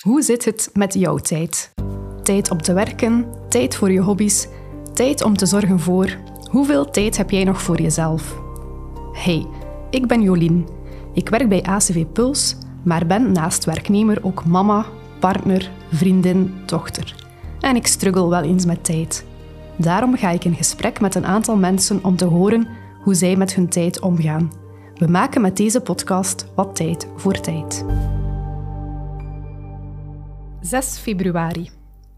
[0.00, 1.72] Hoe zit het met jouw tijd?
[2.22, 4.48] Tijd om te werken, tijd voor je hobby's,
[4.94, 6.16] tijd om te zorgen voor.
[6.50, 8.40] Hoeveel tijd heb jij nog voor jezelf?
[9.12, 9.46] Hey,
[9.90, 10.68] ik ben Jolien.
[11.14, 14.86] Ik werk bij ACV Puls, maar ben naast werknemer ook mama,
[15.18, 17.14] partner, vriendin, dochter.
[17.60, 19.24] En ik struggle wel eens met tijd.
[19.76, 22.68] Daarom ga ik in gesprek met een aantal mensen om te horen
[23.02, 24.52] hoe zij met hun tijd omgaan.
[24.94, 27.84] We maken met deze podcast wat tijd voor tijd.
[30.62, 31.70] 6 februari.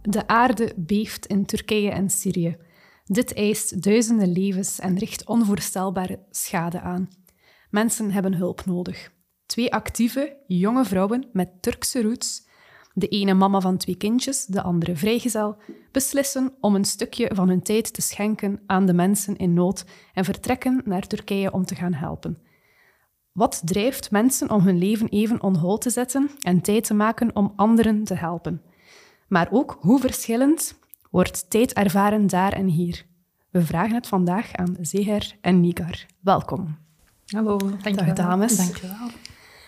[0.03, 2.57] De aarde beeft in Turkije en Syrië.
[3.05, 7.09] Dit eist duizenden levens en richt onvoorstelbare schade aan.
[7.71, 9.13] Mensen hebben hulp nodig.
[9.47, 12.49] Twee actieve, jonge vrouwen met Turkse roots,
[12.95, 15.57] de ene mama van twee kindjes, de andere vrijgezel,
[15.93, 20.25] beslissen om een stukje van hun tijd te schenken aan de mensen in nood en
[20.25, 22.39] vertrekken naar Turkije om te gaan helpen.
[23.33, 27.37] Wat drijft mensen om hun leven even on hold te zetten en tijd te maken
[27.37, 28.63] om anderen te helpen?
[29.29, 30.79] Maar ook hoe verschillend
[31.11, 33.07] wordt tijd ervaren daar en hier?
[33.51, 36.07] We vragen het vandaag aan Zeher en Nigar.
[36.21, 36.79] Welkom.
[37.27, 38.57] Hallo, dank Dag dames.
[38.57, 39.11] Dank je wel.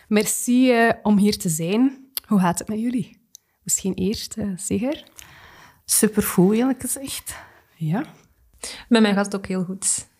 [0.08, 2.08] Merci uh, om hier te zijn.
[2.26, 3.20] Hoe gaat het met jullie?
[3.62, 5.04] Misschien eerst uh, Zeher.
[5.84, 7.36] Supergoed, eerlijk gezegd.
[7.74, 8.04] Ja?
[8.88, 10.12] Bij mij gaat het ook heel goed.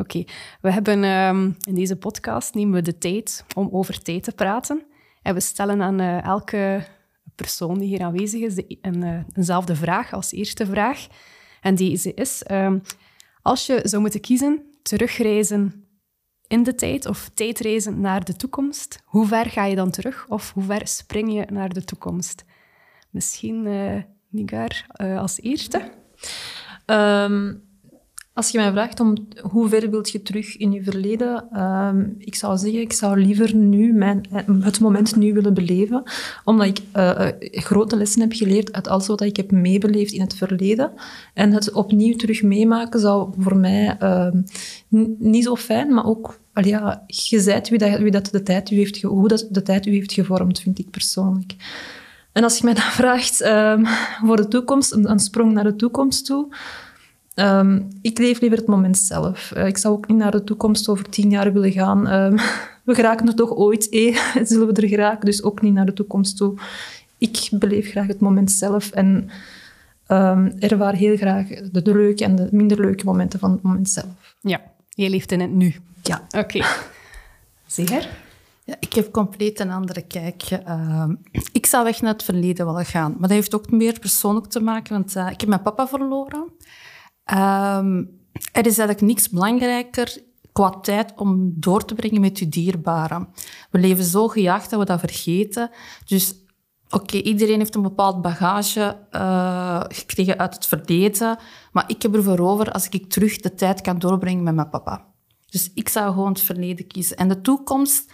[0.00, 0.24] Oké,
[0.60, 4.82] we hebben um, in deze podcast nemen we de tijd om over tijd te praten.
[5.22, 6.86] En we stellen aan uh, elke
[7.34, 11.06] persoon die hier aanwezig is de, een, uh, eenzelfde vraag als eerste vraag.
[11.60, 12.82] En deze is, um,
[13.42, 15.84] als je zou moeten kiezen, terugreizen
[16.46, 20.52] in de tijd of tijdreizen naar de toekomst, hoe ver ga je dan terug of
[20.52, 22.44] hoe ver spring je naar de toekomst?
[23.10, 25.92] Misschien, uh, Nigar, als eerste.
[26.86, 27.68] Um
[28.32, 32.34] als je mij vraagt om hoe ver wilt je terug in je verleden, um, ik
[32.34, 34.26] zou zeggen, ik zou liever nu mijn,
[34.60, 36.02] het moment nu willen beleven,
[36.44, 40.34] omdat ik uh, grote lessen heb geleerd uit alles wat ik heb meebeleefd in het
[40.34, 40.92] verleden.
[41.34, 44.28] En het opnieuw terug meemaken zou voor mij uh,
[45.18, 49.02] niet zo fijn, maar ook, ja, je wie dat, wie dat de tijd u heeft,
[49.02, 51.54] hoe dat de tijd u heeft gevormd, vind ik persoonlijk.
[52.32, 53.86] En als je mij dan vraagt um,
[54.24, 56.48] voor de toekomst, een sprong naar de toekomst toe,
[57.34, 59.52] Um, ik leef liever het moment zelf.
[59.56, 62.12] Uh, ik zou ook niet naar de toekomst over tien jaar willen gaan.
[62.12, 62.36] Um,
[62.84, 64.16] we geraken er toch ooit, eh,
[64.48, 66.58] zullen we er geraken, dus ook niet naar de toekomst toe.
[67.18, 69.30] Ik beleef graag het moment zelf en
[70.08, 73.88] um, ervaar heel graag de, de, leuke en de minder leuke momenten van het moment
[73.88, 74.36] zelf.
[74.40, 75.74] Ja, je leeft in het nu.
[76.02, 76.26] Ja.
[76.30, 76.38] Oké.
[76.38, 76.68] Okay.
[77.66, 78.08] Zeker?
[78.64, 80.42] Ja, ik heb compleet een andere kijk.
[80.68, 81.04] Uh,
[81.52, 83.10] ik zou weg naar het verleden willen gaan.
[83.10, 86.44] Maar dat heeft ook meer persoonlijk te maken, want uh, ik heb mijn papa verloren.
[87.32, 88.18] Um,
[88.52, 93.28] er is eigenlijk niks belangrijker qua tijd om door te brengen met je dierbaren.
[93.70, 95.70] We leven zo gejaagd dat we dat vergeten.
[96.04, 96.34] Dus
[96.88, 101.38] oké, iedereen heeft een bepaald bagage uh, gekregen uit het verleden.
[101.72, 105.04] Maar ik heb ervoor over als ik terug de tijd kan doorbrengen met mijn papa.
[105.46, 107.16] Dus ik zou gewoon het verleden kiezen.
[107.16, 108.12] En de toekomst,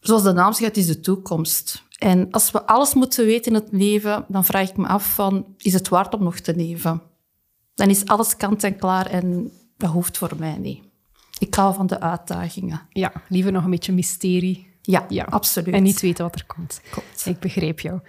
[0.00, 1.84] zoals de naam zegt, is de toekomst.
[1.98, 5.46] En als we alles moeten weten in het leven, dan vraag ik me af van,
[5.58, 7.02] is het waard om nog te leven?
[7.74, 10.82] Dan is alles kant en klaar en dat hoeft voor mij niet.
[11.38, 12.80] Ik hou van de uitdagingen.
[12.88, 14.72] Ja, liever nog een beetje mysterie.
[14.80, 15.24] Ja, ja.
[15.24, 15.74] absoluut.
[15.74, 16.80] En niet weten wat er komt.
[16.90, 17.26] Klopt.
[17.26, 18.00] Ik begreep jou.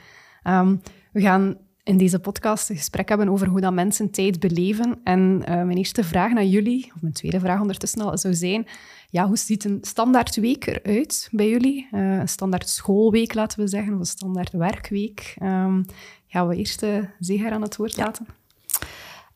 [0.44, 0.82] Um,
[1.12, 5.00] we gaan in deze podcast een gesprek hebben over hoe dat mensen tijd beleven.
[5.04, 8.68] En uh, mijn eerste vraag naar jullie, of mijn tweede vraag ondertussen al, zou zijn...
[9.10, 11.88] Ja, hoe ziet een standaard week eruit bij jullie?
[11.92, 15.36] Uh, een standaard schoolweek, laten we zeggen, of een standaard werkweek.
[15.44, 15.86] Um,
[16.28, 18.06] gaan we eerst uh, Zeger aan het woord ja.
[18.06, 18.26] laten?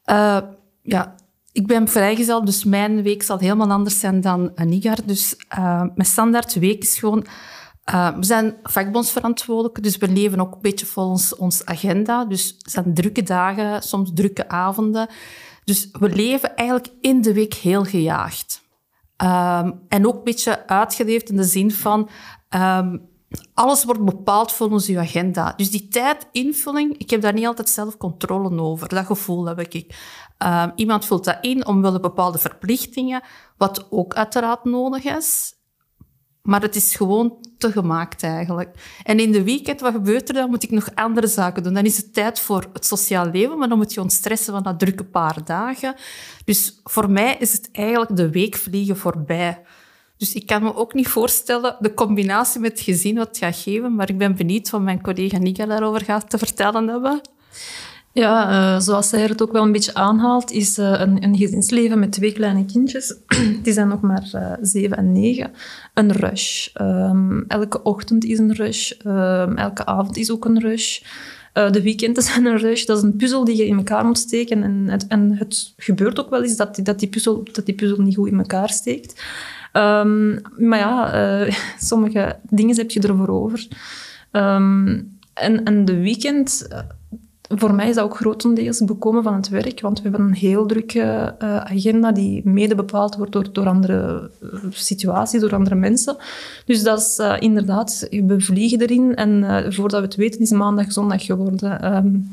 [0.09, 0.37] Uh,
[0.81, 1.15] ja,
[1.51, 4.97] ik ben vrijgezel, dus mijn week zal helemaal anders zijn dan Nigar.
[5.05, 7.25] Dus uh, mijn standaard week is gewoon...
[7.93, 12.25] Uh, we zijn vakbondsverantwoordelijk, dus we leven ook een beetje volgens ons agenda.
[12.25, 15.07] Dus het zijn drukke dagen, soms drukke avonden.
[15.63, 18.61] Dus we leven eigenlijk in de week heel gejaagd.
[19.23, 22.09] Um, en ook een beetje uitgeleefd in de zin van...
[22.55, 23.07] Um,
[23.53, 25.53] alles wordt bepaald volgens uw agenda.
[25.57, 28.89] Dus die tijdinvulling, ik heb daar niet altijd zelf controle over.
[28.89, 29.95] Dat gevoel heb ik.
[30.43, 33.23] Uh, iemand vult dat in omwille bepaalde verplichtingen,
[33.57, 35.53] wat ook uiteraard nodig is.
[36.41, 38.99] Maar het is gewoon te gemaakt eigenlijk.
[39.03, 40.49] En in de weekend, wat gebeurt er dan?
[40.49, 41.73] Moet ik nog andere zaken doen.
[41.73, 44.79] Dan is het tijd voor het sociaal leven, maar dan moet je ontstressen van dat
[44.79, 45.95] drukke paar dagen.
[46.45, 49.61] Dus voor mij is het eigenlijk de week vliegen voorbij.
[50.19, 53.55] Dus ik kan me ook niet voorstellen de combinatie met het gezin wat het gaat
[53.55, 57.21] geven, maar ik ben benieuwd wat mijn collega Nika daarover gaat te vertellen hebben.
[58.11, 62.11] Ja, uh, zoals zij het ook wel een beetje aanhaalt, is uh, een, gezinsleven met
[62.11, 63.15] twee kleine kindjes,
[63.63, 65.51] die zijn nog maar uh, zeven en negen,
[65.93, 66.67] een rush.
[66.81, 71.01] Um, elke ochtend is een rush, um, elke avond is ook een rush.
[71.53, 72.85] de weekenden zijn een rush.
[72.85, 74.63] Dat is een puzzel die je in elkaar moet steken.
[74.63, 78.01] En het, en het gebeurt ook wel eens dat, dat, die puzzel, dat die puzzel
[78.01, 79.21] niet goed in elkaar steekt.
[79.73, 81.47] Um, maar ja,
[81.79, 83.67] sommige dingen heb je ervoor over.
[85.33, 86.67] en, en de weekend
[87.55, 90.65] voor mij is dat ook grotendeels bekomen van het werk, want we hebben een heel
[90.65, 94.31] drukke uh, agenda die mede bepaald wordt door, door andere
[94.69, 96.17] situaties, door andere mensen.
[96.65, 101.25] Dus dat is inderdaad, we vliegen erin en voordat we het weten is maandag zondag
[101.25, 101.95] geworden.
[101.95, 102.31] Um,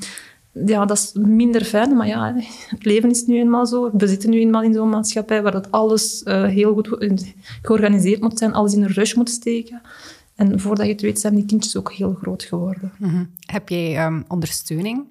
[0.67, 2.35] ja, dat is minder fijn, maar ja,
[2.69, 3.91] het leven is nu eenmaal zo.
[3.93, 6.89] We zitten nu eenmaal in zo'n maatschappij waar dat alles heel goed
[7.63, 9.83] georganiseerd moet zijn, alles in een rush moet steken.
[10.35, 12.93] En voordat je het weet, zijn die kindjes ook heel groot geworden.
[12.99, 13.25] Mhm.
[13.41, 15.05] Heb jij um, ondersteuning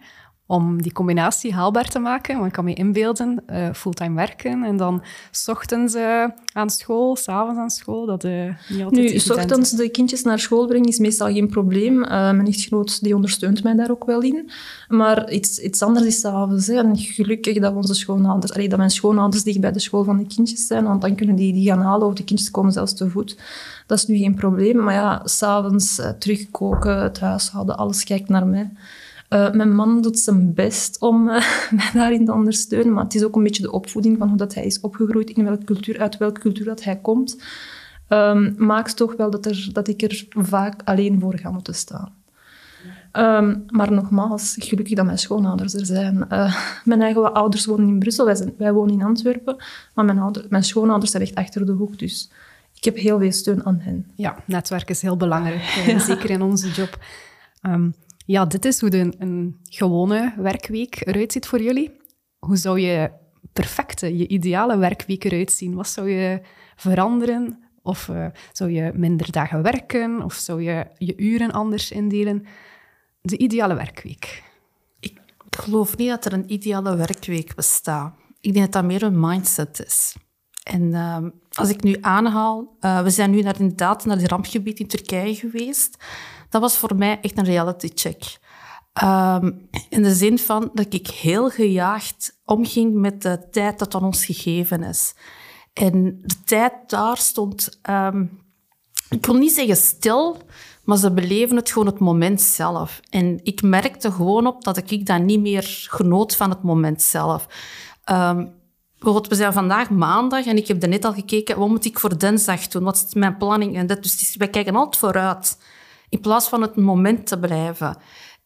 [0.48, 2.36] om die combinatie haalbaar te maken?
[2.36, 7.16] Want ik kan me inbeelden, uh, fulltime werken en dan s ochtends uh, aan school,
[7.16, 8.06] s'avonds aan school.
[8.06, 8.32] Dat uh,
[8.70, 12.00] niet altijd Nu, s ochtends de kindjes naar school brengen is meestal geen probleem.
[12.00, 14.50] mijn echtgenoot die ondersteunt mij daar ook wel in.
[14.88, 16.68] Maar iets, iets anders is s'avonds.
[16.68, 20.28] En gelukkig dat onze schoonouders, allee, dat mijn schoonouders dicht bij de school van de
[20.28, 23.10] kindjes zijn, want dan kunnen die die gaan halen of de kindjes komen zelfs te
[23.10, 23.38] voet.
[23.88, 24.84] Dat is nu geen probleem.
[24.84, 28.72] Maar ja, s'avonds terugkoken, het huishouden, alles kijkt naar mij.
[29.30, 31.36] Uh, mijn man doet zijn best om uh,
[31.72, 34.54] mij daarin te ondersteunen, maar het is ook een beetje de opvoeding van hoe dat
[34.54, 37.44] hij is opgegroeid, in welke cultuur, uit welke cultuur dat hij komt,
[38.10, 42.14] um, maakt toch wel dat, er, dat ik er vaak alleen voor ga moeten staan.
[43.14, 46.26] Um, maar nogmaals, gelukkig dat mijn schoonouders er zijn.
[46.32, 49.56] Uh, mijn eigen ouders wonen in Brussel, wij, zijn, wij wonen in Antwerpen,
[49.94, 52.32] maar mijn, ouder, mijn schoonouders zijn echt achter de hoek, dus
[52.74, 54.06] ik heb heel veel steun aan hen.
[54.16, 56.00] Ja, netwerk is heel belangrijk, ja.
[56.00, 57.00] zeker in onze job.
[57.62, 57.94] Um,
[58.26, 61.92] ja, dit is hoe de, een gewone werkweek eruit ziet voor jullie.
[62.40, 63.12] Hoe zou je
[63.54, 65.76] perfecte, je ideale werkweek eruit zien?
[65.76, 66.42] Wat zou je
[66.76, 67.64] veranderen?
[67.82, 70.24] Of uh, zou je minder dagen werken?
[70.24, 72.46] Of zou je je uren anders indelen?
[73.22, 74.44] De ideale werkweek.
[75.00, 75.20] Ik
[75.50, 78.14] geloof niet dat er een ideale werkweek bestaat.
[78.42, 80.16] Ik denk dat dat meer een mindset is.
[80.64, 81.18] En uh,
[81.52, 85.36] als ik nu aanhaal, uh, we zijn nu naar, inderdaad naar het rampgebied in Turkije
[85.36, 86.04] geweest.
[86.56, 88.38] Dat was voor mij echt een reality check.
[89.04, 94.04] Um, in de zin van dat ik heel gejaagd omging met de tijd dat aan
[94.04, 95.14] ons gegeven is.
[95.74, 98.42] En de tijd daar stond, um,
[99.10, 100.38] ik kon niet zeggen stil,
[100.84, 103.00] maar ze beleven het gewoon het moment zelf.
[103.10, 107.48] En ik merkte gewoon op dat ik dan niet meer genoot van het moment zelf.
[108.06, 108.54] Um,
[109.00, 112.68] we zijn vandaag maandag en ik heb net al gekeken, wat moet ik voor dinsdag
[112.68, 112.84] doen?
[112.84, 113.76] Wat is mijn planning?
[113.78, 115.58] En dat, dus wij kijken altijd vooruit,
[116.16, 117.98] in plaats van het moment te blijven.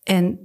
[0.03, 0.39] En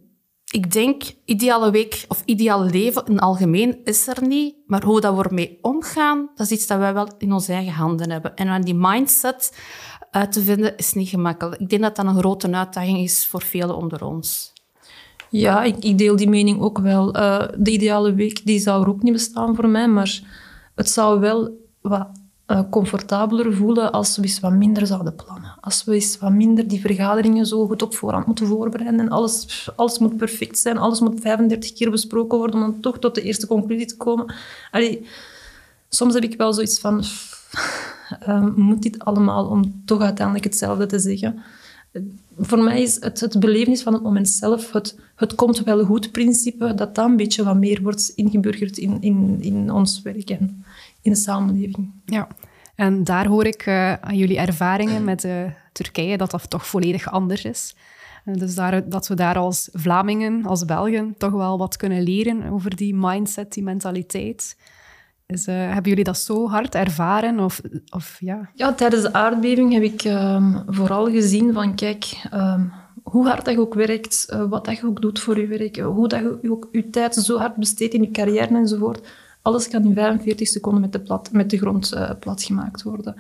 [0.51, 4.55] ik denk, ideale week of ideale leven in algemeen is er niet.
[4.67, 7.73] Maar hoe dat we ermee omgaan, dat is iets dat wij wel in onze eigen
[7.73, 8.35] handen hebben.
[8.35, 9.59] En aan die mindset
[10.11, 11.61] uit te vinden, is niet gemakkelijk.
[11.61, 14.53] Ik denk dat dat een grote uitdaging is voor velen onder ons.
[15.31, 17.17] Ja, ik, ik deel die mening ook wel.
[17.17, 20.21] Uh, de ideale week die zou er ook niet bestaan voor mij, maar
[20.75, 21.51] het zou wel
[21.81, 22.09] wat
[22.47, 25.55] uh, comfortabeler voelen als we eens wat minder zouden plannen.
[25.61, 29.01] Als we eens wat minder die vergaderingen zo goed op voorhand moeten voorbereiden.
[29.01, 33.15] En alles, alles moet perfect zijn, alles moet 35 keer besproken worden om toch tot
[33.15, 34.35] de eerste conclusie te komen.
[35.89, 37.05] Soms heb ik wel zoiets van...
[38.29, 41.43] Uh, moet dit allemaal om toch uiteindelijk hetzelfde te zeggen?
[42.39, 46.13] voor mij is het, het belevenis van het moment zelf, het, het komt wel goed
[46.13, 50.31] principe, dat dat een beetje wat meer wordt ingeburgerd in, in, in ons werk
[51.05, 51.93] in de samenleving.
[52.05, 52.29] Ja,
[52.75, 55.33] en daar hoor ik uh, aan jullie ervaringen met uh,
[55.73, 57.77] Turkije dat dat toch volledig anders is.
[58.25, 62.45] Uh, dus daar, dat we daar als Vlamingen, als Belgen, toch wel wat kunnen leren
[62.51, 64.57] over die mindset, die mentaliteit.
[65.27, 67.41] Is, uh, hebben jullie dat zo hard ervaren?
[67.41, 68.51] Of, of, ja?
[68.55, 73.55] ja, tijdens de aardbeving heb ik um, vooral gezien van, kijk, um, hoe hard dat
[73.55, 76.69] je ook werkt, wat dat je ook doet voor je werk, hoe dat je ook
[76.73, 79.09] je tijd zo hard besteedt in je carrière enzovoort,
[79.45, 83.15] alles kan in 45 seconden met de, plat, met de grond plat gemaakt worden.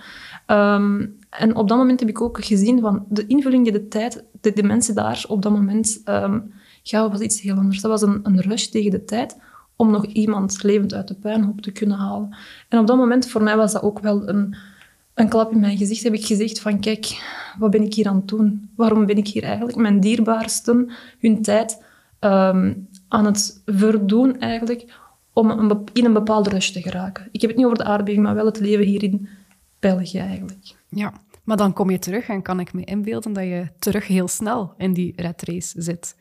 [0.46, 4.24] Um, en op dat moment heb ik ook gezien van de invulling die de tijd,
[4.40, 6.52] de, de mensen daar op dat moment um,
[6.90, 7.80] was iets heel anders.
[7.80, 9.36] Dat was een, een rush tegen de tijd
[9.76, 12.36] om nog iemand levend uit de puinhoop te kunnen halen.
[12.68, 14.56] En op dat moment, voor mij was dat ook wel een,
[15.14, 16.02] een klap in mijn gezicht.
[16.02, 17.22] Heb ik gezegd van, kijk,
[17.58, 18.70] wat ben ik hier aan het doen?
[18.76, 21.84] Waarom ben ik hier eigenlijk mijn dierbaarsten hun tijd
[22.20, 25.02] um, aan het verdoen eigenlijk
[25.34, 27.28] om een, in een bepaalde rush te geraken?
[27.32, 29.28] Ik heb het niet over de aardbeving, maar wel het leven hier in
[29.78, 30.74] België eigenlijk.
[30.88, 31.12] Ja,
[31.44, 34.74] maar dan kom je terug en kan ik me inbeelden dat je terug heel snel
[34.76, 36.16] in die red race zit.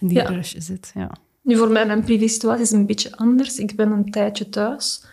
[0.00, 1.10] In die rush zit, ja.
[1.42, 3.58] Nu, voor mij, mijn privé-situatie is een beetje anders.
[3.58, 5.04] Ik ben een tijdje thuis.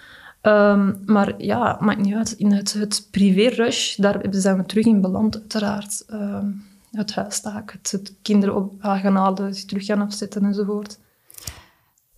[0.42, 2.32] Ehm, maar ja, maakt niet uit.
[2.32, 6.06] In het, het privé-rush, daar zijn we terug in beland, uiteraard.
[6.08, 6.48] Ehm,
[6.92, 11.00] het huistaak, het, het kinderen op gaan halen, terug gaan afzetten enzovoort.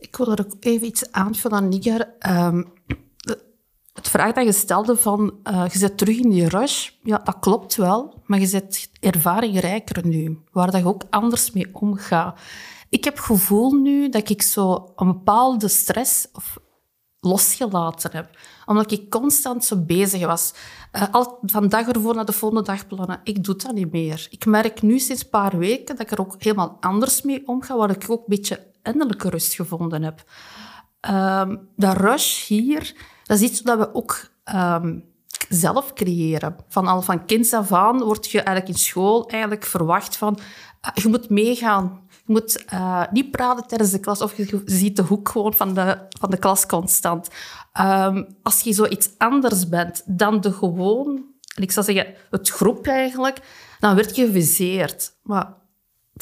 [0.04, 2.14] Ik wil er ook even iets aanvullen aan Niger.
[2.30, 2.72] Um,
[3.94, 7.40] het vraag dat je stelde van, uh, je zit terug in die rush, ja, dat
[7.40, 12.40] klopt wel, maar je zit ervaringrijker nu, waar dat je ook anders mee omgaat.
[12.90, 16.28] Ik heb het gevoel nu dat ik zo een bepaalde stress
[17.20, 18.30] losgelaten heb.
[18.66, 20.54] Omdat ik constant zo bezig was.
[20.94, 23.20] Uh, al van dag ervoor naar de volgende dag plannen.
[23.24, 24.28] Ik doe dat niet meer.
[24.30, 27.78] Ik merk nu sinds een paar weken dat ik er ook helemaal anders mee omga,
[27.78, 30.24] waar ik ook een beetje innerlijke rust gevonden heb.
[31.10, 35.04] Um, dat rush hier, dat is iets dat we ook um,
[35.50, 36.56] zelf creëren.
[36.68, 41.04] Van al van kinds af aan word je eigenlijk in school eigenlijk verwacht van uh,
[41.04, 42.02] je moet meegaan.
[42.26, 45.74] Je moet uh, niet praten tijdens de klas of je ziet de hoek gewoon van
[45.74, 47.30] de, van de klas constant.
[47.82, 51.26] Um, als je zoiets anders bent dan de gewoon,
[51.56, 53.40] en ik zou zeggen het groep eigenlijk,
[53.80, 55.16] dan werd je geviseerd.
[55.24, 55.54] Maar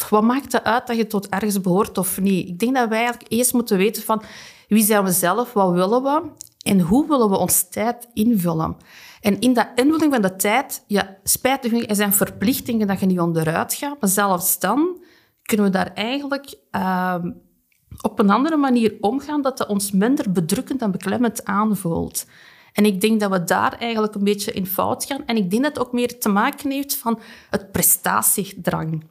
[0.10, 2.48] wat maakt het uit dat je tot ergens behoort of niet?
[2.48, 4.24] Ik denk dat wij eigenlijk eerst moeten weten van
[4.68, 6.22] wie zijn we zelf, wat willen we
[6.62, 8.78] en hoe willen we ons tijd invullen.
[9.22, 13.20] En in dat invulling van de tijd, ja, spijtig er zijn verplichtingen dat je niet
[13.20, 15.04] onderuit gaat, maar zelfs dan
[15.42, 17.16] kunnen we daar eigenlijk uh,
[18.02, 22.26] op een andere manier omgaan dat het ons minder bedrukkend en beklemmend aanvoelt.
[22.74, 25.26] En ik denk dat we daar eigenlijk een beetje in fout gaan.
[25.26, 27.20] En ik denk dat het ook meer te maken heeft van
[27.50, 29.04] het prestatiedrang.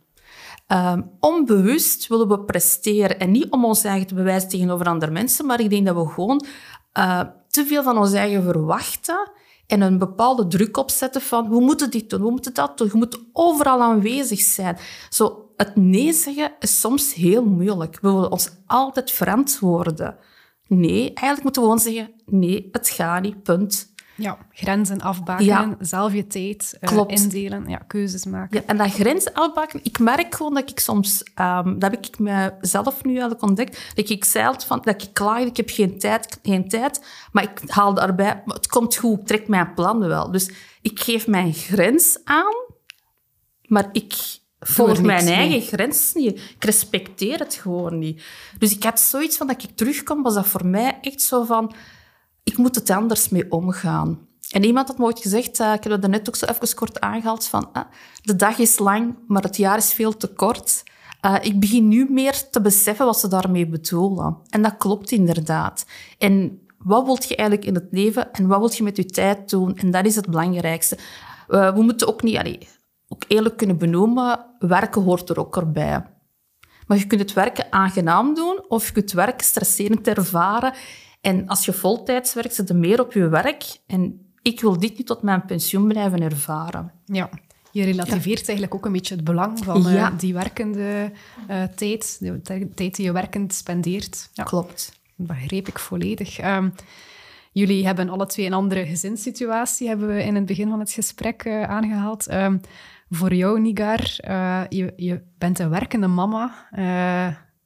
[0.73, 3.19] Um, onbewust willen we presteren.
[3.19, 6.09] En niet om ons eigen te bewijzen tegenover andere mensen, maar ik denk dat we
[6.09, 6.45] gewoon
[6.99, 9.31] uh, te veel van ons eigen verwachten
[9.67, 12.89] en een bepaalde druk opzetten van we moeten dit doen, we moeten dat doen.
[12.93, 14.79] Je moet overal aanwezig zijn.
[15.09, 17.99] Zo, het nee zeggen is soms heel moeilijk.
[18.01, 20.17] We willen ons altijd verantwoorden.
[20.67, 23.90] Nee, eigenlijk moeten we gewoon zeggen nee, het gaat niet, punt.
[24.21, 28.61] Ja, grenzen afbakenen, zelf je tijd uh, indelen, ja, keuzes maken.
[28.61, 32.19] Ja, en dat grenzen afbakenen, ik merk gewoon dat ik soms, um, dat heb ik
[32.19, 36.39] mezelf nu eigenlijk ontdekt, dat ik zei van, dat ik klaag, ik heb geen tijd,
[36.43, 40.31] geen tijd, maar ik haal daarbij, het komt goed, ik trek mijn plannen wel.
[40.31, 40.51] Dus
[40.83, 42.55] ik geef mijn grens aan,
[43.63, 44.15] maar ik
[44.61, 46.41] volg mijn eigen grens niet.
[46.41, 48.23] Ik respecteer het gewoon niet.
[48.59, 51.73] Dus ik had zoiets van dat ik terugkom, was dat voor mij echt zo van
[52.45, 54.29] ik moet het anders mee omgaan.
[54.51, 57.01] En iemand had me ooit gezegd, uh, ik heb dat net ook zo even kort
[57.01, 57.83] aangehaald, van uh,
[58.23, 60.83] de dag is lang, maar het jaar is veel te kort.
[61.27, 64.37] Uh, ik begin nu meer te beseffen wat ze daarmee bedoelen.
[64.49, 65.87] En dat klopt inderdaad.
[66.19, 69.51] En wat wilt je eigenlijk in het leven en wat wilt je met je tijd
[69.51, 69.77] doen?
[69.77, 70.99] En dat is het belangrijkste.
[71.47, 72.69] we moeten ook niet,
[73.09, 76.05] ook eerlijk kunnen benoemen, werken hoort er ook erbij.
[76.87, 80.75] Maar je kunt het werken aangenaam doen of je kunt werken stresserend ervaren.
[81.21, 83.65] En als je voltijds werkt, zit je meer op je werk.
[83.87, 86.93] En ik wil dit niet tot mijn pensioen blijven ervaren.
[87.05, 87.31] Ja.
[87.73, 91.13] Je relativeert eigenlijk ook een beetje het belang van uh, die werkende
[91.51, 92.41] uh, tijd, de
[92.75, 94.31] tijd die je werkend spendeert.
[94.33, 94.45] Ja.
[94.45, 95.01] Klopt.
[95.17, 96.45] Dat begreep ik volledig.
[96.45, 96.73] Um,
[97.53, 101.45] jullie hebben alle twee een andere gezinssituatie, hebben we in het begin van het gesprek
[101.45, 102.33] uh, aangehaald.
[102.33, 102.61] Um,
[103.11, 104.03] voor jou, Nigar,
[104.69, 106.69] je, je, bent een werkende mama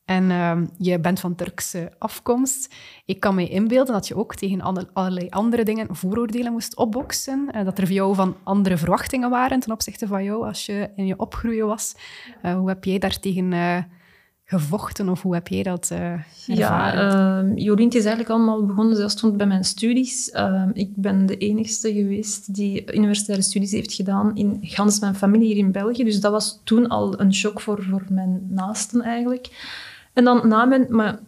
[0.05, 2.75] en uh, je bent van Turkse afkomst.
[3.05, 4.61] Ik kan me inbeelden dat je ook tegen
[4.93, 7.49] allerlei andere dingen vooroordelen moest opboksen.
[7.55, 10.91] Uh, dat er voor jou van andere verwachtingen waren ten opzichte van jou als je
[10.97, 11.95] in je opgroeien was.
[12.43, 13.79] Uh, hoe heb jij daartegen uh,
[14.45, 17.47] gevochten of hoe heb jij dat ervaren?
[17.47, 20.31] Ja, Jorien, het is eigenlijk allemaal begonnen, zij stond bij mijn studies.
[20.31, 25.47] Ehm, ik ben de enigste geweest die universitaire studies heeft gedaan in gans mijn familie
[25.47, 26.05] hier in België.
[26.05, 29.51] Dus dat was toen al een shock voor, voor mijn naasten eigenlijk.
[30.14, 30.87] En dan na mijn...
[30.88, 31.18] Maar,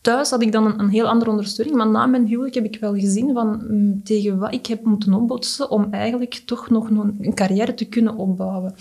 [0.00, 2.94] thuis had ik dan een, heel andere ondersteuning, maar na mijn huwelijk heb ik wel
[2.94, 7.74] gezien van, mm, tegen wat ik heb moeten opbotsen om eigenlijk toch nog een carrière
[7.74, 8.74] te kunnen opbouwen.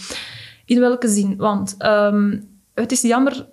[0.66, 1.36] In welke zin?
[1.38, 3.48] Want um, het is jammer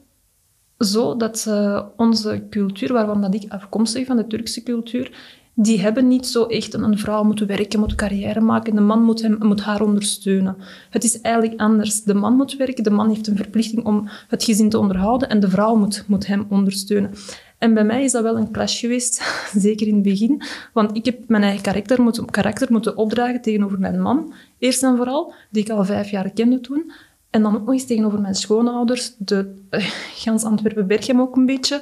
[0.79, 5.11] zo dat uh, onze cultuur, waarvan dat ik afkomstig van de Turkse cultuur,
[5.55, 8.75] die hebben niet zo echt een vrouw moet werken, moet carrière maken.
[8.75, 10.57] De man moet, hem, moet haar ondersteunen.
[10.91, 12.03] Het is eigenlijk anders.
[12.03, 15.41] De man moet werken, de man heeft een verplichting om het gezin te onderhouden en
[15.41, 17.11] de vrouw moet, moet hem ondersteunen.
[17.59, 19.23] En bij mij is dat wel een clash geweest,
[19.67, 20.43] zeker in het begin.
[20.73, 24.97] Want ik heb mijn eigen karakter moeten, karakter moeten opdragen tegenover mijn man, eerst en
[24.97, 26.93] vooral, die ik al vijf jaar kende toen.
[27.31, 29.85] En dan ook nog eens tegenover mijn schoonouders, de uh,
[30.23, 31.81] gans Antwerpen-Berchem ook een beetje.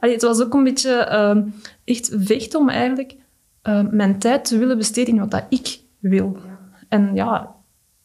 [0.00, 1.52] Het was ook een beetje uh,
[1.84, 3.16] echt vechten om eigenlijk
[3.64, 6.36] uh, mijn tijd te willen besteden in wat dat ik wil.
[6.88, 7.54] En ja,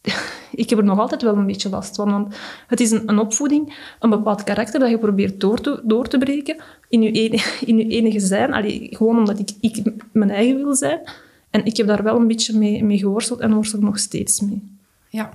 [0.52, 2.12] ik heb er nog altijd wel een beetje last van.
[2.12, 2.36] Want
[2.68, 6.18] het is een, een opvoeding, een bepaald karakter dat je probeert door te, door te
[6.18, 8.54] breken in je, enige, in je enige zijn.
[8.54, 11.02] Allee, gewoon omdat ik, ik mijn eigen wil zijn.
[11.50, 14.78] En ik heb daar wel een beetje mee, mee geworsteld en worstel nog steeds mee.
[15.10, 15.30] Ja.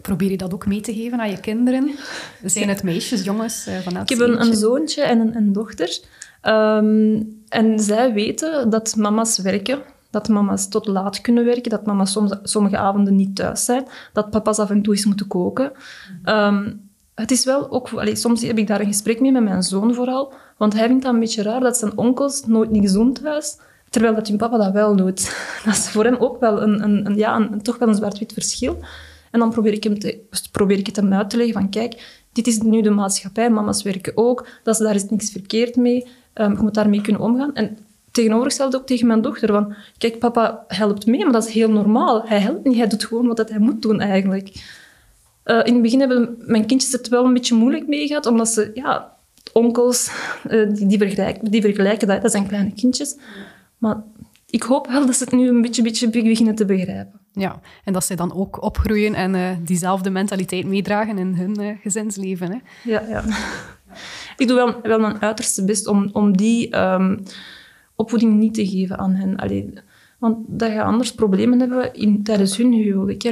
[0.00, 1.90] Probeer je dat ook mee te geven aan je kinderen?
[2.44, 6.00] Zijn het meisjes, jongens uh, van Ik heb een, een, zoontje en een, een dochter.
[6.42, 9.82] Um, en zij weten dat mama's werken.
[10.10, 11.70] Dat mama's tot laat kunnen werken.
[11.70, 13.86] Dat mama's soms, sommige avonden niet thuis zijn.
[14.12, 15.72] Dat papa's af en toe eens moeten koken.
[16.24, 17.90] Um, het is wel ook...
[18.12, 20.32] Soms heb ik daar een gesprek mee met mijn zoon vooral.
[20.56, 23.58] Want hij vindt dat een beetje raar dat zijn onkels nooit niet doen thuis.
[23.90, 25.34] Terwijl dat hun papa dat wel doet.
[25.64, 28.78] Dat is voor hem ook wel een, een, ja, toch wel een zwart-wit verschil.
[29.30, 30.18] En dan probeer ik, hem te,
[30.50, 33.82] probeer ik het hem uit te leggen van kijk, dit is nu de maatschappij, mama's
[33.82, 37.54] werken ook, dat daar is niks verkeerd mee, um, je moet daarmee kunnen omgaan.
[37.54, 37.78] En
[38.10, 42.22] tegenovergesteld ook tegen mijn dochter van kijk, papa helpt mee, maar dat is heel normaal.
[42.26, 44.48] Hij helpt niet, hij doet gewoon wat hij moet doen eigenlijk.
[45.44, 48.48] Uh, in het begin hebben mijn kindjes het wel een beetje moeilijk mee gehad, omdat
[48.48, 49.16] ze, ja,
[49.52, 50.10] onkels,
[50.50, 53.16] uh, die, die, vergelijken, die vergelijken dat, dat zijn kleine kindjes.
[53.78, 54.02] Maar
[54.46, 57.20] ik hoop wel dat ze het nu een beetje, beetje beginnen te begrijpen.
[57.32, 62.50] Ja, en dat ze dan ook opgroeien en uh, diezelfde mentaliteit meedragen in hun gezinsleven.
[62.50, 62.58] Hè?
[62.90, 63.24] Ja, ja.
[64.42, 67.22] Ik doe wel, wel mijn uiterste best om, om die um,
[67.96, 69.36] opvoeding niet te geven aan hen.
[69.36, 69.72] Allee,
[70.18, 73.22] want dat je anders problemen hebben in, tijdens hun huwelijk.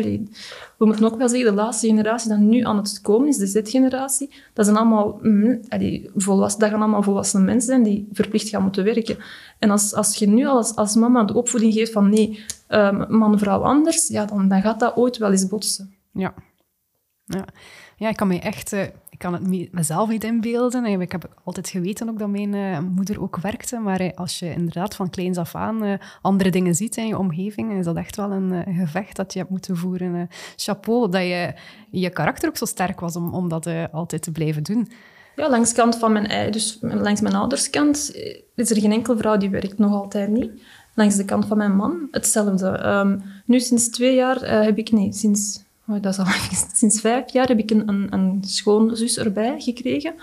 [0.77, 3.47] we moeten ook wel zeggen, de laatste generatie die nu aan het komen is, de
[3.47, 5.61] Z-generatie, dat zijn allemaal mm,
[6.17, 9.17] volwassen, dat gaan allemaal volwassen mensen zijn die verplicht gaan moeten werken.
[9.59, 13.39] En als, als je nu als, als mama de opvoeding geeft van nee, um, man,
[13.39, 15.95] vrouw anders, ja, dan, dan gaat dat ooit wel eens botsen.
[16.13, 16.35] Ja.
[17.25, 17.45] Ja,
[17.97, 18.73] ja ik kan me echt...
[18.73, 18.83] Uh
[19.21, 21.01] kan het mezelf niet inbeelden.
[21.01, 23.79] Ik heb altijd geweten ook dat mijn uh, moeder ook werkte.
[23.79, 27.19] Maar uh, als je inderdaad van kleins af aan uh, andere dingen ziet in je
[27.19, 30.29] omgeving, is dat echt wel een gevecht dat je hebt moeten voeren.
[30.57, 31.55] chapeau dat je,
[31.91, 34.89] je karakter ook zo sterk was om, om dat altijd te blijven doen.
[35.37, 38.13] Ja, langs kant van mijn, dus langs mijn ouderskant
[38.55, 40.63] is er geen enkele vrouw die werkt nog altijd niet.
[40.95, 42.87] Langs de kant van mijn man hetzelfde.
[42.87, 45.69] Um, nu sinds twee jaar heb ik, nee, sinds
[46.01, 46.27] dat is al
[46.75, 50.15] sinds vijf jaar heb ik een, een, een schoonzus erbij gekregen.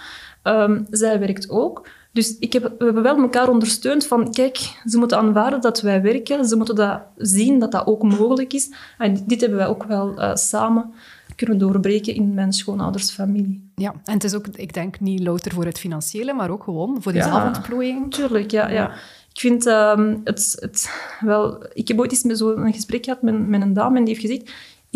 [0.43, 1.88] Um, zij werkt ook.
[2.12, 6.01] Dus ik heb, we hebben wel elkaar ondersteund van, kijk, ze moeten aanvaarden dat wij
[6.01, 6.45] werken.
[6.45, 8.71] Ze moeten dat zien, dat dat ook mogelijk is.
[8.97, 10.93] En dit hebben wij ook wel uh, samen
[11.36, 13.71] kunnen doorbreken in mijn schoonoudersfamilie.
[13.75, 17.01] Ja, en het is ook, ik denk, niet louter voor het financiële, maar ook gewoon
[17.01, 18.13] voor die ja, zelfontplooiing.
[18.13, 18.69] Tuurlijk, ja.
[18.69, 18.91] ja.
[19.34, 21.65] Ik vind um, het, het wel...
[21.73, 24.27] Ik heb ooit eens met zo'n gesprek gehad met, met een dame en die heeft
[24.27, 24.51] gezegd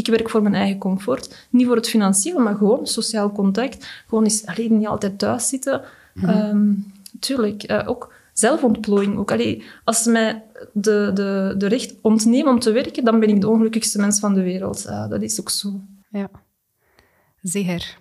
[0.08, 1.48] ik werk voor mijn eigen comfort.
[1.50, 4.04] Niet voor het financiële, maar gewoon sociaal contact.
[4.08, 5.82] Gewoon eens alleen niet altijd thuis zitten.
[6.14, 9.18] Mm tuurlijk, uh, ook zelfontplooiing.
[9.18, 9.32] Ook.
[9.32, 13.42] Allee, als ze mij de, de, de recht ontnemen om te werken, dan ben ik
[13.42, 14.86] de ongelukkigste mens van de wereld.
[14.86, 15.82] Uh, dat is ook zo.
[16.10, 16.30] Ja.
[17.42, 17.98] Zeker.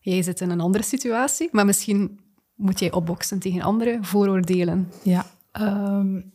[0.00, 2.20] Jij zit in een andere situatie, maar misschien
[2.54, 4.88] moet jij opboksen tegen andere vooroordelen.
[5.02, 5.26] Ja.
[5.60, 6.32] Um,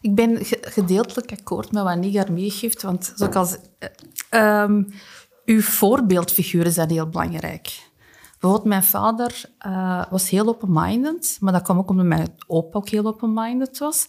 [0.00, 3.56] ik ben gedeeltelijk akkoord met wat Nigar meegeeft, want zoals,
[4.30, 4.88] um,
[5.44, 7.84] uw voorbeeldfiguren zijn heel belangrijk.
[8.40, 12.88] Bijvoorbeeld, mijn vader uh, was heel open-minded, maar dat kwam ook omdat mijn opa ook
[12.88, 14.08] heel open-minded was.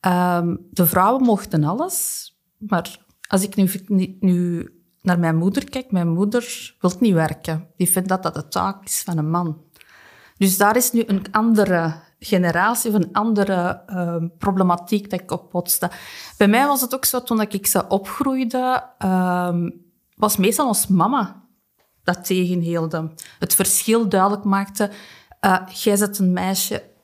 [0.00, 2.98] Um, de vrouwen mochten alles, maar
[3.28, 3.70] als ik nu,
[4.20, 4.70] nu
[5.02, 7.68] naar mijn moeder kijk, mijn moeder wil niet werken.
[7.76, 9.64] Die vindt dat dat de taak is van een man.
[10.36, 15.90] Dus daar is nu een andere generatie of een andere uh, problematiek dat ik oppotste.
[16.38, 19.56] Bij mij was het ook zo, toen ik ze opgroeide, uh,
[20.14, 21.42] was meestal ons mama
[22.04, 23.10] dat tegenhielde.
[23.38, 24.90] Het verschil duidelijk maakte.
[25.40, 26.94] Uh, jij zet een meisje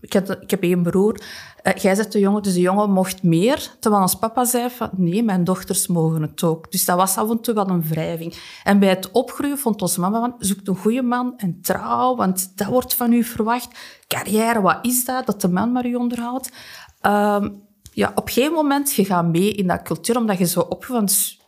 [0.00, 1.20] ik heb, ik heb één broer.
[1.62, 3.76] Uh, jij zet de jongen, dus de jongen mocht meer.
[3.80, 6.70] Terwijl ons papa zei van, nee, mijn dochters mogen het ook.
[6.70, 8.34] Dus dat was af en toe wel een wrijving.
[8.64, 12.52] En bij het opgroeien vond onze mama van, zoek een goede man en trouw, want
[12.54, 13.68] dat wordt van u verwacht.
[14.06, 15.26] Carrière, wat is dat?
[15.26, 16.50] Dat de man maar u onderhoudt.
[17.02, 20.60] Um, ja, op een gegeven moment, je gaat mee in dat cultuur, omdat je zo
[20.60, 21.38] opgevoed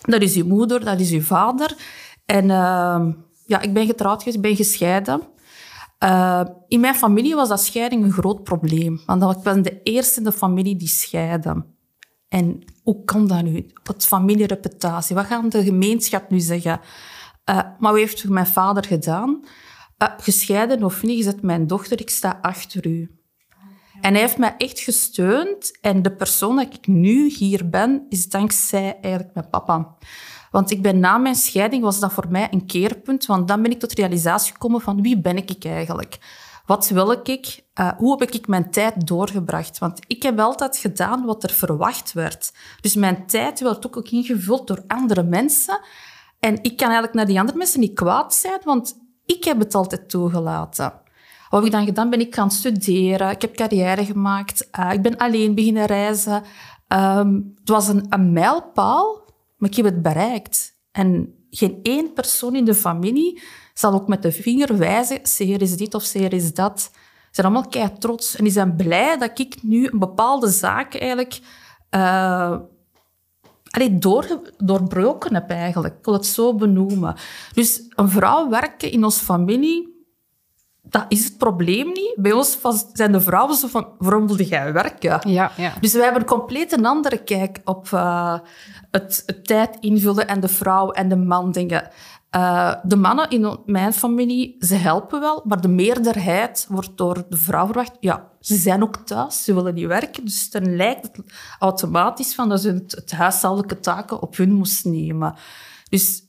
[0.00, 1.76] Dat is je moeder, dat is je vader.
[2.26, 3.06] En uh,
[3.46, 5.20] ja, ik ben getrouwd geweest, ben gescheiden.
[6.04, 9.00] Uh, in mijn familie was dat scheiding een groot probleem.
[9.06, 11.66] Want ik ben de eerste in de familie die scheidde.
[12.28, 13.70] En hoe kan dat nu?
[13.82, 15.14] Wat familiereputatie?
[15.14, 16.80] Wat gaat de gemeenschap nu zeggen?
[17.50, 19.44] Uh, maar wat heeft mijn vader gedaan?
[19.98, 23.18] Uh, gescheiden of niet, gezet mijn dochter, ik sta achter u.
[24.00, 25.78] En hij heeft mij echt gesteund.
[25.80, 29.96] En de persoon dat ik nu hier ben, is dankzij eigenlijk mijn papa.
[30.50, 33.70] Want ik ben na mijn scheiding, was dat voor mij een keerpunt, want dan ben
[33.70, 36.18] ik tot realisatie gekomen van wie ben ik eigenlijk?
[36.66, 37.64] Wat wil ik?
[37.80, 39.78] Uh, hoe heb ik mijn tijd doorgebracht?
[39.78, 42.52] Want ik heb altijd gedaan wat er verwacht werd.
[42.80, 45.80] Dus mijn tijd werd ook ingevuld door andere mensen.
[46.40, 49.74] En ik kan eigenlijk naar die andere mensen niet kwaad zijn, want ik heb het
[49.74, 50.92] altijd toegelaten.
[51.48, 52.10] Wat heb ik dan gedaan?
[52.10, 53.30] Ben ik gaan studeren.
[53.30, 54.68] Ik heb carrière gemaakt.
[54.78, 56.42] Uh, ik ben alleen beginnen reizen.
[56.88, 59.27] Um, het was een, een mijlpaal,
[59.58, 60.76] maar ik heb het bereikt.
[60.90, 63.42] En geen één persoon in de familie
[63.74, 66.80] zal ook met de vinger wijzen, zeer is dit of zeer is dat.
[66.80, 70.94] Ze zijn allemaal kei trots en die zijn blij dat ik nu een bepaalde zaak
[70.94, 71.40] eigenlijk
[71.90, 72.58] uh,
[73.90, 75.98] door, doorbroken heb eigenlijk.
[75.98, 77.16] Ik wil het zo benoemen.
[77.52, 79.97] Dus een vrouw werken in onze familie,
[80.90, 82.14] dat is het probleem niet.
[82.16, 82.58] Bij ons
[82.92, 85.30] zijn de vrouwen zo van, waarom wil jij werken?
[85.30, 85.72] Ja, ja.
[85.80, 88.38] Dus wij hebben een compleet een andere kijk op uh,
[88.90, 91.90] het, het, tijd invullen en de vrouw en de man dingen.
[92.36, 97.36] Uh, de mannen in mijn familie, ze helpen wel, maar de meerderheid wordt door de
[97.36, 97.96] vrouw verwacht.
[98.00, 100.24] Ja, ze zijn ook thuis, ze willen niet werken.
[100.24, 104.90] Dus dan lijkt het automatisch van dat ze het, het huishoudelijke taken op hun moesten
[104.90, 105.34] nemen.
[105.88, 106.27] Dus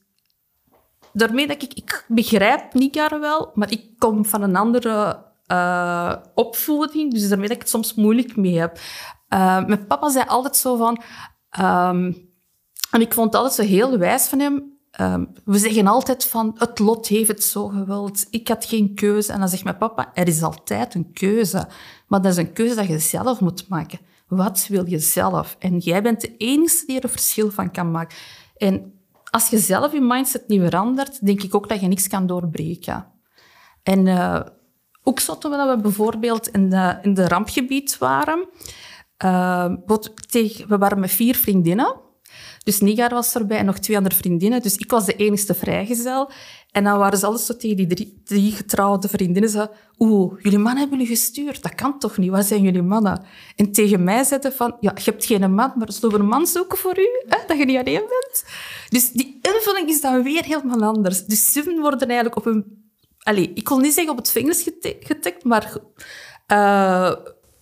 [1.14, 7.14] daarmee dat ik, ik begrijp Nigar wel, maar ik kom van een andere uh, opvoeding,
[7.14, 8.80] dus daarmee dat ik het soms moeilijk mee heb.
[9.34, 11.02] Uh, mijn papa zei altijd zo van...
[11.60, 12.28] Um,
[12.92, 14.78] en ik vond het altijd zo heel wijs van hem.
[15.02, 18.28] Um, we zeggen altijd van, het lot heeft het zo gewild.
[18.30, 19.34] Ik had geen keuze.
[19.34, 21.68] En dan zegt mijn papa, er is altijd een keuze.
[22.08, 24.00] Maar dat is een keuze dat je zelf moet maken.
[24.28, 25.56] Wat wil je zelf?
[25.60, 28.18] En jij bent de enige die er een verschil van kan maken.
[28.58, 28.99] En
[29.30, 33.08] als je zelf je mindset niet verandert, denk ik ook dat je niks kan doorbreken.
[33.84, 34.42] En uh,
[35.04, 38.48] ook zo toen we bijvoorbeeld in de, in de rampgebied waren,
[39.26, 39.74] uh,
[40.68, 42.08] we waren met vier vriendinnen.
[42.64, 44.62] Dus Nigar was erbij en nog twee andere vriendinnen.
[44.62, 46.32] Dus ik was de enigste vrijgezel.
[46.72, 49.50] En dan waren ze alles zo tegen die drie, getrouwde vriendinnen.
[49.50, 51.62] Zo, Oeh, jullie mannen hebben jullie gestuurd.
[51.62, 52.30] Dat kan toch niet?
[52.30, 53.26] Wat zijn jullie mannen?
[53.56, 56.48] En tegen mij zeiden van, ja, je hebt geen man, maar zullen we een man
[56.48, 57.08] zoeken voor u?
[57.28, 57.38] Hè?
[57.48, 58.46] Dat je niet alleen bent?
[58.90, 61.26] Dus die invulling is dan weer helemaal anders.
[61.26, 62.88] Dus ze worden eigenlijk op een...
[63.20, 64.64] Allee, ik wil niet zeggen op het vingers
[65.00, 65.78] getikt, maar...
[66.52, 67.12] Uh,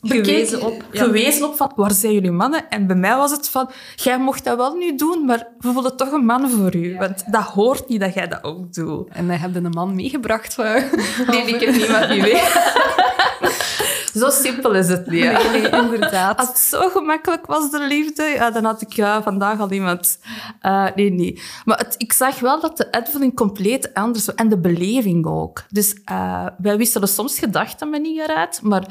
[0.08, 0.84] gewezen op.
[0.92, 2.70] Gewezen op van, waar zijn jullie mannen?
[2.70, 5.98] En bij mij was het van, jij mocht dat wel nu doen, maar we voelen
[5.98, 6.98] toch een man voor u.
[6.98, 9.10] Want dat hoort niet dat jij dat ook doet.
[9.10, 10.58] En wij hebben een man meegebracht.
[11.32, 12.42] nee, ik heb niemand niet mee.
[14.18, 15.24] Zo simpel is het niet.
[15.24, 16.38] Nee, nee, inderdaad.
[16.38, 20.20] Als het zo gemakkelijk was, de liefde, ja, dan had ik ja, vandaag al iemand.
[20.62, 21.42] Uh, nee, nee.
[21.66, 24.36] Maar het, ik zag wel dat de invulling compleet anders was.
[24.36, 25.64] En de beleving ook.
[25.70, 28.88] Dus uh, wij wisselen soms gedachten met niet uit, maar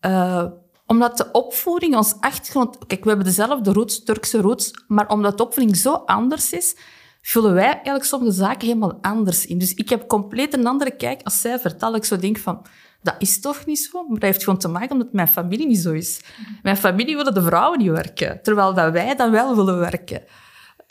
[0.00, 0.44] uh,
[0.86, 2.74] omdat de opvoeding ons echt gewoon...
[2.86, 6.76] Kijk, we hebben dezelfde roots, Turkse roots, maar omdat de opvoeding zo anders is,
[7.22, 9.58] vullen wij eigenlijk soms de zaken helemaal anders in.
[9.58, 11.96] Dus ik heb compleet een andere kijk als zij vertelt.
[11.96, 12.66] Ik zo denk van,
[13.02, 14.02] dat is toch niet zo?
[14.02, 16.20] Maar dat heeft gewoon te maken omdat mijn familie niet zo is.
[16.62, 20.22] Mijn familie willen de vrouwen niet werken, terwijl dat wij dan wel willen werken.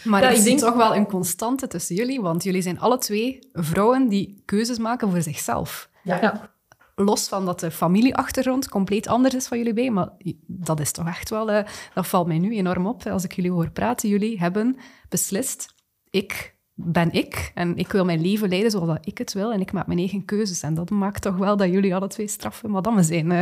[0.03, 3.49] Maar ja, ik denk toch wel een constante tussen jullie, want jullie zijn alle twee
[3.53, 5.89] vrouwen die keuzes maken voor zichzelf.
[6.03, 6.21] Ja.
[6.21, 6.55] ja
[7.05, 10.09] los van dat de familieachtergrond compleet anders is van jullie bij, maar
[10.47, 13.51] dat is toch echt wel, uh, dat valt mij nu enorm op als ik jullie
[13.51, 14.09] hoor praten.
[14.09, 14.77] Jullie hebben
[15.09, 15.73] beslist,
[16.09, 19.71] ik ben ik en ik wil mijn leven leiden zoals ik het wil en ik
[19.71, 20.61] maak mijn eigen keuzes.
[20.61, 23.31] En dat maakt toch wel dat jullie alle twee straffen madammen zijn.
[23.31, 23.41] Uh,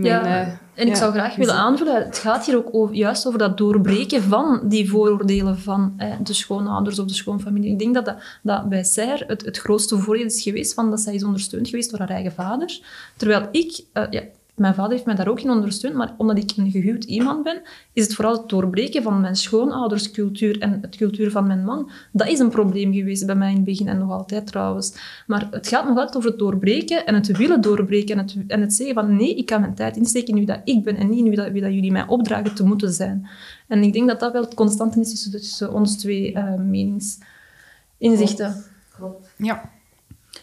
[0.00, 3.38] ja, uh, en ik zou graag willen aanvullen, het gaat hier ook over, juist over
[3.38, 7.70] dat doorbreken van die vooroordelen van eh, de schoonouders of de schoonfamilie.
[7.72, 11.00] Ik denk dat, dat, dat bij Sair het, het grootste voordeel is geweest van dat
[11.00, 12.80] zij is ondersteund geweest door haar eigen vader.
[13.16, 14.22] Terwijl ik, uh, ja,
[14.62, 17.62] mijn vader heeft mij daar ook in ondersteund, maar omdat ik een gehuwd iemand ben,
[17.92, 21.90] is het vooral het doorbreken van mijn schoonouderscultuur en het cultuur van mijn man.
[22.12, 24.94] Dat is een probleem geweest bij mij in het begin en nog altijd trouwens.
[25.26, 28.60] Maar het gaat nog altijd over het doorbreken en het willen doorbreken en het, en
[28.60, 31.10] het zeggen van nee, ik kan mijn tijd insteken in wie dat ik ben en
[31.10, 33.28] niet in wie dat, wie dat jullie mij opdragen te moeten zijn.
[33.68, 38.64] En ik denk dat dat wel het constante is tussen, tussen ons twee uh, meningsinzichten.
[38.96, 39.32] Klopt.
[39.36, 39.70] Ja.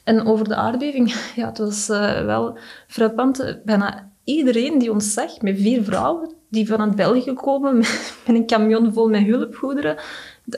[0.03, 3.59] En over de aardbeving, ja, het was uh, wel frappant.
[3.65, 8.45] Bijna iedereen die ons zag, met vier vrouwen, die vanuit België komen, met, met een
[8.45, 9.97] camion vol met hulpgoederen,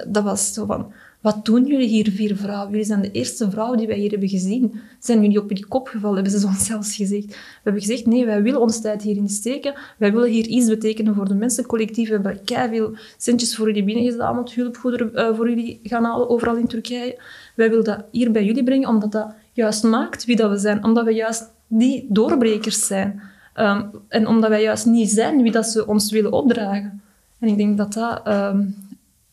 [0.07, 0.91] dat, was zo van...
[1.21, 2.69] Wat doen jullie hier, vier vrouwen?
[2.69, 4.79] Jullie zijn de eerste vrouwen die wij hier hebben gezien.
[4.99, 7.25] Zijn jullie op die kop gevallen, hebben ze ons zelfs gezegd.
[7.27, 9.73] We hebben gezegd, nee, wij willen onze tijd hierin steken.
[9.97, 12.09] Wij willen hier iets betekenen voor de mensencollectief.
[12.09, 16.67] We hebben veel centjes voor jullie binnengezameld, hulpgoederen uh, voor jullie gaan halen, overal in
[16.67, 17.21] Turkije.
[17.55, 20.83] Wij willen dat hier bij jullie brengen, omdat dat juist maakt wie dat we zijn.
[20.83, 23.21] Omdat we juist die doorbrekers zijn.
[23.61, 27.01] Um, en omdat wij juist niet zijn wie dat ze ons willen opdragen.
[27.39, 28.75] En ik denk dat dat um,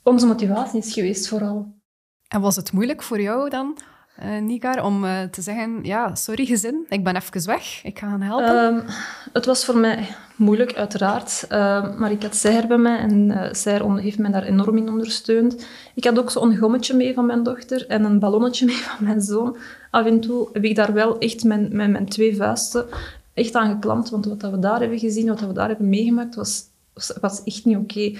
[0.02, 1.66] onze motivatie is geweest, vooral.
[2.28, 3.78] En was het moeilijk voor jou dan
[4.22, 8.08] uh, Nigar, om uh, te zeggen, ja, sorry gezin, ik ben even weg, ik ga
[8.08, 8.64] gaan helpen?
[8.64, 8.82] Um,
[9.32, 11.44] het was voor mij moeilijk, uiteraard.
[11.48, 14.88] Uh, maar ik had Seher bij mij en uh, Seher heeft mij daar enorm in
[14.88, 15.66] ondersteund.
[15.94, 19.20] Ik had ook zo'n gommetje mee van mijn dochter en een ballonnetje mee van mijn
[19.20, 19.56] zoon.
[19.90, 22.86] Af en toe heb ik daar wel echt mijn, mijn, mijn twee vuisten
[23.38, 26.62] echt aan geklampt, want wat we daar hebben gezien, wat we daar hebben meegemaakt, was,
[27.20, 27.98] was, echt niet oké.
[27.98, 28.18] Okay.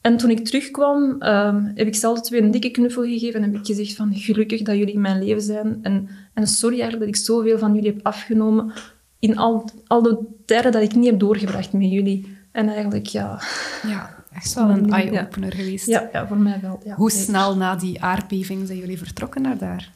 [0.00, 3.60] En toen ik terugkwam, um, heb ik zelf twee een dikke knuffel gegeven en heb
[3.60, 5.78] ik gezegd van gelukkig dat jullie in mijn leven zijn.
[5.82, 8.72] En, en sorry eigenlijk dat ik zoveel van jullie heb afgenomen
[9.18, 12.36] in al, al de tijden dat ik niet heb doorgebracht met jullie.
[12.52, 13.40] En eigenlijk, ja...
[13.86, 15.62] Ja, echt wel een eye-opener ja.
[15.62, 15.86] geweest.
[15.86, 16.80] Ja, ja, voor mij wel.
[16.84, 19.92] Ja, Hoe snel na die aardbeving zijn jullie vertrokken naar daar?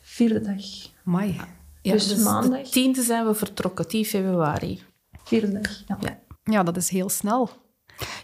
[0.00, 0.64] Vierde dag.
[1.02, 1.36] Mai.
[1.82, 2.62] Ja, dus, dus maandag.
[2.62, 4.82] De tiende zijn we vertrokken, 10 februari.
[5.24, 5.96] Vierde dag, ja.
[6.00, 6.18] ja.
[6.44, 7.50] Ja, dat is heel snel.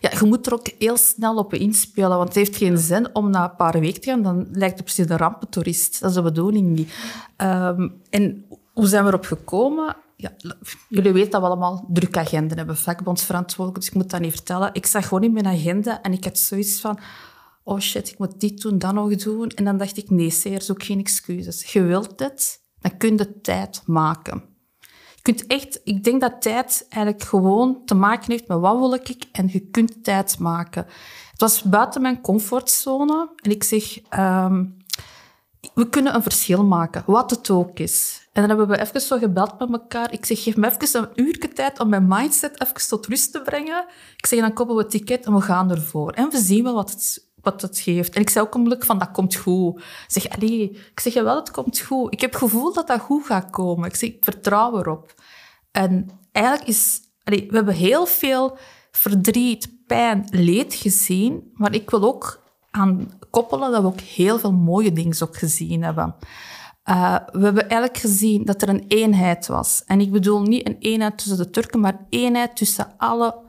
[0.00, 3.30] Ja, je moet er ook heel snel op inspelen, want het heeft geen zin om
[3.30, 4.22] na een paar weken te gaan.
[4.22, 6.00] Dan lijkt het precies een rampentoerist.
[6.00, 6.92] Dat is de bedoeling niet.
[7.36, 9.96] Um, en hoe zijn we erop gekomen?
[10.16, 10.32] Ja,
[10.88, 14.70] jullie weten dat we allemaal drukke agenda hebben, vakbondsverantwoordelijk, dus ik moet dat niet vertellen.
[14.72, 16.98] Ik zag gewoon in mijn agenda en ik had zoiets van...
[17.66, 19.48] Oh shit, ik moet dit doen, dat nog doen.
[19.48, 21.72] En dan dacht ik, nee, zeer, zoek geen excuses.
[21.72, 24.42] Je wilt dit, dan kun je tijd maken.
[25.14, 28.94] Je kunt echt, ik denk dat tijd eigenlijk gewoon te maken heeft met wat wil
[28.94, 30.86] ik en je kunt tijd maken.
[31.30, 34.76] Het was buiten mijn comfortzone en ik zeg, um,
[35.74, 38.28] we kunnen een verschil maken, wat het ook is.
[38.32, 40.12] En dan hebben we even zo gebeld met elkaar.
[40.12, 43.42] Ik zeg, geef me even een uurtje tijd om mijn mindset even tot rust te
[43.42, 43.84] brengen.
[44.16, 46.10] Ik zeg, dan kopen we het ticket en we gaan ervoor.
[46.10, 48.14] En we zien wel wat het, wat het geeft.
[48.14, 49.78] En ik zei ook onmiddellijk van, dat komt goed.
[49.78, 52.12] Ik zeg, allee, ik zeg, wel, het komt goed.
[52.12, 53.88] Ik heb het gevoel dat dat goed gaat komen.
[53.88, 55.14] Ik zeg, ik vertrouw erop.
[55.70, 57.00] En eigenlijk is...
[57.24, 58.58] We hebben heel veel
[58.90, 61.50] verdriet, pijn, leed gezien.
[61.54, 65.82] Maar ik wil ook aan koppelen dat we ook heel veel mooie dingen ook gezien
[65.82, 66.14] hebben.
[66.90, 69.82] Uh, we hebben eigenlijk gezien dat er een eenheid was.
[69.86, 73.43] En ik bedoel niet een eenheid tussen de Turken, maar eenheid tussen alle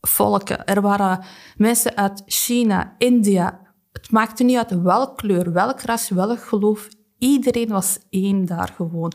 [0.00, 0.64] volken.
[0.64, 1.24] Er waren
[1.56, 3.60] mensen uit China, India.
[3.92, 6.88] Het maakte niet uit welke kleur, welk ras, welk geloof.
[7.18, 9.12] Iedereen was één daar gewoon.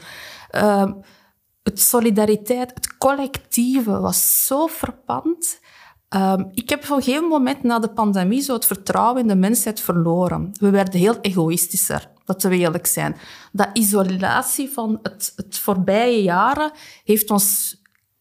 [0.52, 0.92] Uh,
[1.64, 5.60] het solidariteit, het collectieve was zo verpand.
[6.10, 9.36] Um, ik heb op een gegeven moment na de pandemie zo het vertrouwen in de
[9.36, 10.52] mensheid verloren.
[10.60, 13.16] We werden heel egoïstischer, dat we eerlijk zijn.
[13.52, 16.72] Dat isolatie van het, het voorbije jaren
[17.04, 17.76] heeft ons,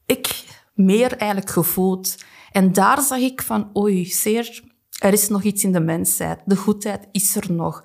[0.07, 2.17] ik, meer eigenlijk gevoeld.
[2.55, 4.63] En daar zag ik van, oei, zeer,
[4.99, 6.41] er is nog iets in de mensheid.
[6.45, 7.81] De goedheid is er nog.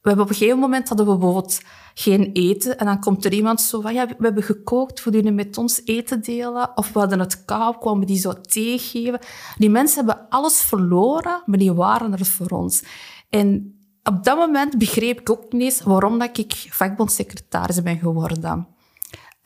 [0.00, 1.60] We hebben op een gegeven moment hadden we bijvoorbeeld
[1.94, 2.78] geen eten.
[2.78, 5.80] En dan komt er iemand zo van, ja, we hebben gekookt, voor jullie met ons
[5.84, 6.76] eten delen?
[6.76, 9.18] Of we hadden het koud, kwamen die zo thee geven.
[9.56, 12.82] Die mensen hebben alles verloren, maar die waren er voor ons.
[13.30, 18.75] En op dat moment begreep ik ook niet eens waarom dat ik vakbondsecretaris ben geworden.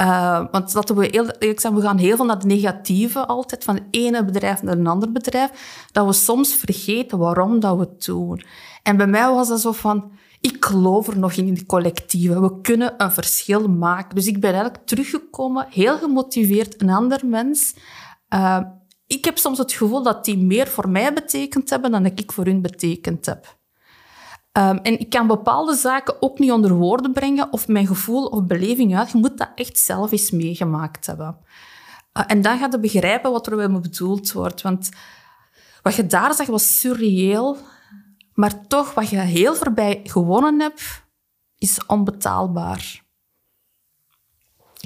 [0.01, 3.75] Uh, want dat we, heel, ik we gaan heel veel naar het negatieve altijd, van
[3.75, 5.51] het ene bedrijf naar een ander bedrijf,
[5.93, 8.43] dat we soms vergeten waarom dat we het doen.
[8.83, 12.43] En bij mij was dat zo van, ik geloof er nog in, in de collectieven.
[12.43, 14.15] We kunnen een verschil maken.
[14.15, 17.75] Dus ik ben eigenlijk teruggekomen, heel gemotiveerd, een ander mens.
[18.35, 18.61] Uh,
[19.07, 22.33] ik heb soms het gevoel dat die meer voor mij betekend hebben dan dat ik
[22.33, 23.59] voor hun betekend heb.
[24.59, 28.45] Um, en ik kan bepaalde zaken ook niet onder woorden brengen of mijn gevoel of
[28.45, 29.11] beleving uit.
[29.11, 31.39] Je moet dat echt zelf eens meegemaakt hebben.
[32.19, 34.63] Uh, en dan gaat je begrijpen wat er bij me bedoeld wordt.
[34.63, 34.89] Want
[35.83, 37.57] wat je daar zag was surreëel.
[38.35, 41.05] Maar toch, wat je heel voorbij gewonnen hebt,
[41.59, 43.05] is onbetaalbaar.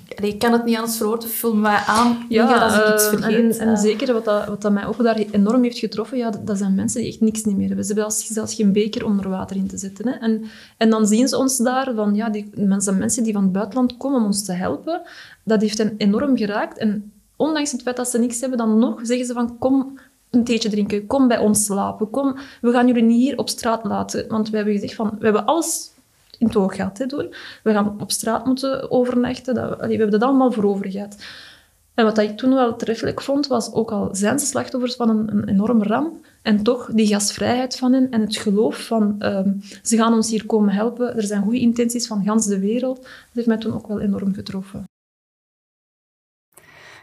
[0.09, 3.59] Ik kan het niet anders verwoorden, vul mij aan ja, als ik iets vergeet.
[3.59, 6.59] En, en zeker wat, dat, wat dat mij ook daar enorm heeft getroffen, ja, dat
[6.59, 7.85] zijn mensen die echt niks niet meer hebben.
[7.85, 10.09] Ze hebben zelfs geen beker onder water in te zetten.
[10.09, 10.15] Hè.
[10.15, 10.45] En,
[10.77, 13.97] en dan zien ze ons daar, van, ja, die mensen, mensen die van het buitenland
[13.97, 15.03] komen om ons te helpen.
[15.43, 16.79] Dat heeft hen enorm geraakt.
[16.79, 19.99] En ondanks het feit dat ze niks hebben, dan nog zeggen ze van, kom,
[20.31, 23.85] een theetje drinken, kom bij ons slapen, kom, we gaan jullie niet hier op straat
[23.85, 24.29] laten.
[24.29, 25.91] Want we hebben gezegd van, we hebben alles
[26.53, 27.35] in het hè, doen.
[27.63, 29.55] We gaan op straat moeten overnachten.
[29.55, 31.17] Dat, allee, we hebben dat allemaal voor over gehad.
[31.95, 35.33] En wat ik toen wel treffelijk vond, was ook al zijn ze slachtoffers van een,
[35.33, 39.97] een enorme ramp, en toch die gastvrijheid van hen en het geloof van um, ze
[39.97, 43.47] gaan ons hier komen helpen, er zijn goede intenties van gans de wereld, dat heeft
[43.47, 44.85] mij toen ook wel enorm getroffen.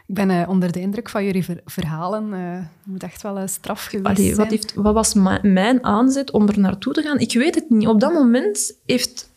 [0.06, 2.32] Ik ben uh, onder de indruk van jullie ver verhalen.
[2.32, 4.36] Uh, het moet echt wel een straf geweest Allee, zijn.
[4.36, 7.18] Wat, heeft, wat was mijn aanzet om er naartoe te gaan?
[7.18, 7.88] Ik weet het niet.
[7.88, 9.31] Op dat moment heeft,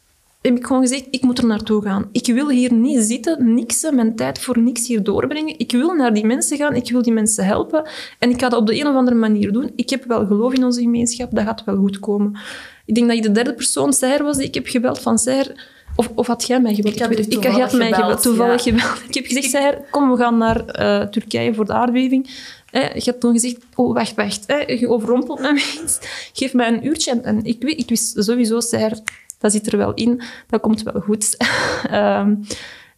[0.45, 2.09] heb ik gewoon gezegd, ik moet er naartoe gaan.
[2.11, 5.59] Ik wil hier niet zitten, niks, mijn tijd voor niks hier doorbrengen.
[5.59, 7.87] Ik wil naar die mensen gaan, ik wil die mensen helpen.
[8.19, 9.71] En ik ga dat op de een of andere manier doen.
[9.75, 12.37] Ik heb wel geloof in onze gemeenschap, dat gaat wel goed komen.
[12.85, 15.73] Ik denk dat je de derde persoon, Sair, was die ik heb gebeld van Sair
[15.95, 16.93] Of, of had jij mij gebeld?
[16.93, 17.31] Ik heb niet.
[17.31, 18.21] toevallig had mij gebeld.
[18.21, 18.71] Toevallig ja.
[18.71, 19.03] gebeld.
[19.07, 22.29] Ik heb gezegd, Seher, kom, we gaan naar eh, Turkije voor de aardbeving.
[22.71, 24.45] Je hebt toen gezegd, oh, wacht, wacht.
[24.67, 25.99] Je overrompelt me iets.
[26.33, 27.11] Geef mij een uurtje.
[27.11, 28.99] En, en ik, weet, ik wist sowieso, Seher,
[29.37, 30.21] dat zit er wel in.
[30.47, 31.37] Dat komt wel goed.
[31.89, 32.35] Ehm,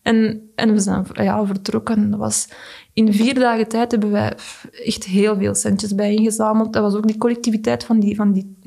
[0.02, 2.10] en, en we zijn ja, vertrokken.
[2.10, 2.48] Dat was,
[2.94, 4.34] in vier dagen tijd hebben wij
[4.86, 6.74] echt heel veel centjes bij ingezameld.
[6.74, 8.58] Dat was ook die collectiviteit van die, van die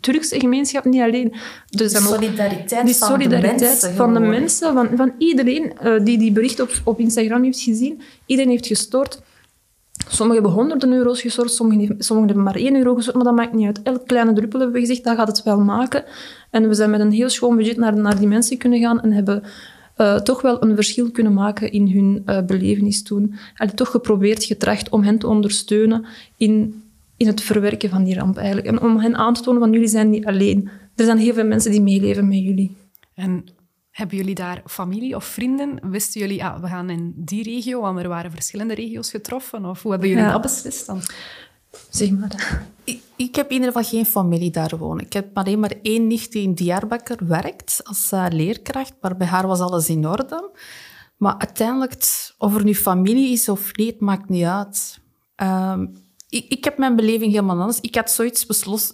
[0.00, 1.34] Turkse gemeenschap niet alleen.
[1.66, 3.94] Zijn ook solidariteit die van solidariteit de mensen.
[3.94, 8.02] van de mensen, van, van iedereen eh, die die bericht op, op Instagram heeft gezien.
[8.26, 9.22] Iedereen heeft gestort.
[10.08, 13.66] Sommigen hebben honderden euro's gestort, sommigen, hebben maar één euro gestort, maar dat maakt niet
[13.66, 13.82] uit.
[13.82, 16.04] Elk kleine druppel hebben we gezegd, dat gaat het wel maken.
[16.50, 19.12] En we zijn met een heel schoon budget naar, naar die mensen kunnen gaan en
[19.12, 19.42] hebben
[19.96, 23.34] eh, toch wel een verschil kunnen maken in hun eh, belevenis toen.
[23.54, 26.82] En toch geprobeerd, getracht om hen te ondersteunen in,
[27.16, 28.66] in het verwerken van die ramp eigenlijk.
[28.66, 30.68] En om hen aan te tonen van jullie zijn niet alleen.
[30.94, 32.76] Er zijn heel veel mensen die meeleven met jullie.
[33.14, 33.44] En
[33.94, 35.90] hebben jullie daar familie of vrienden?
[35.90, 39.64] Wisten jullie, ja, we gaan in die regio, want er waren verschillende regio's getroffen?
[39.64, 40.32] Of hoe hebben jullie Ja.
[40.32, 41.00] dat beslist dan?
[41.90, 42.62] Zeg maar.
[42.84, 45.04] Ik, ik heb in ieder geval geen familie daar wonen.
[45.04, 49.26] Ik heb alleen maar één nicht die in Diyarbakir werkt als eh, leerkracht, maar bij
[49.26, 50.50] haar was alles in orde.
[51.16, 52.04] Maar uiteindelijk,
[52.38, 54.98] of er nu familie is of niet, maakt niet uit.
[55.34, 55.86] Ehm,
[56.34, 57.80] ik, ik heb mijn beleving helemaal anders.
[57.80, 58.46] Ik had zoiets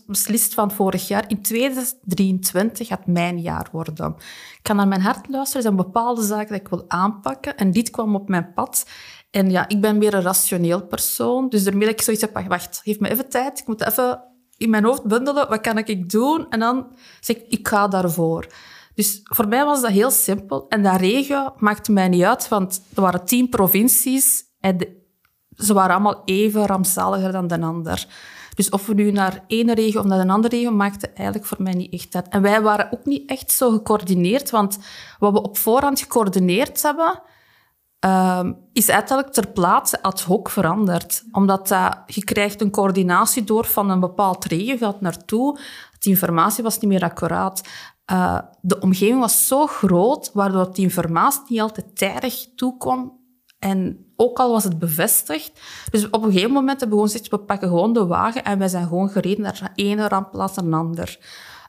[0.06, 1.24] beslist van vorig jaar.
[1.28, 4.14] In 2023 gaat mijn jaar worden.
[4.52, 5.56] Ik kan naar mijn hart luisteren.
[5.56, 7.56] Er zijn bepaalde zaken die ik wil aanpakken.
[7.56, 8.86] En dit kwam op mijn pad.
[9.30, 11.48] En ja, ik ben meer een rationeel persoon.
[11.48, 13.58] Dus daarmee dat ik zoiets heb, wacht, geef me even tijd.
[13.58, 14.22] Ik moet even
[14.56, 15.48] in mijn hoofd bundelen.
[15.48, 16.46] Wat kan ik doen?
[16.50, 16.86] En dan
[17.20, 18.46] zeg ik, ik ga daarvoor.
[18.94, 20.68] Dus voor mij was dat heel simpel.
[20.68, 24.44] En dat regio maakte mij niet uit, want er waren tien provincies.
[24.60, 24.99] En de-
[25.62, 28.06] ze waren allemaal even rampzaliger dan de ander.
[28.54, 31.62] Dus of we nu naar één regio of naar een andere regio, maakte eigenlijk voor
[31.62, 32.28] mij niet echt uit.
[32.28, 34.78] En wij waren ook niet echt zo gecoördineerd, want
[35.18, 37.22] wat we op voorhand gecoördineerd hebben,
[37.98, 41.24] ehm, is uiteindelijk ter plaatse ad hoc veranderd.
[41.32, 45.58] Omdat dat, je krijgt een coördinatie door van een bepaald regio, gaat naartoe.
[45.98, 47.68] De informatie was niet meer accuraat.
[48.04, 53.19] Eh, de omgeving was zo groot, waardoor die informatie niet altijd tijdig toekwam.
[53.60, 55.60] En ook al was het bevestigd.
[55.90, 58.58] Dus op een gegeven moment hebben we gewoon gezegd, we pakken gewoon de wagen en
[58.58, 61.18] wij zijn gewoon gereden naar de ene rampplaats een ander.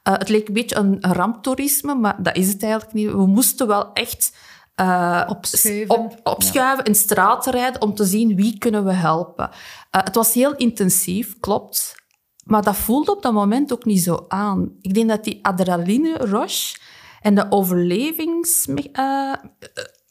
[0.03, 3.11] Eh, het leek een beetje een ramptoerisme, maar dat is het eigenlijk niet.
[3.11, 4.35] We moesten wel echt
[4.75, 5.97] eh, Opschuiven.
[5.97, 9.49] Op, opschuiven, in straten rijden om te zien wie kunnen we helpen.
[9.89, 11.95] Eh, het was heel intensief, klopt.
[12.43, 14.71] Maar dat voelde op dat moment ook niet zo aan.
[14.81, 16.73] Ik denk dat die adrenaline-rush
[17.21, 17.45] en de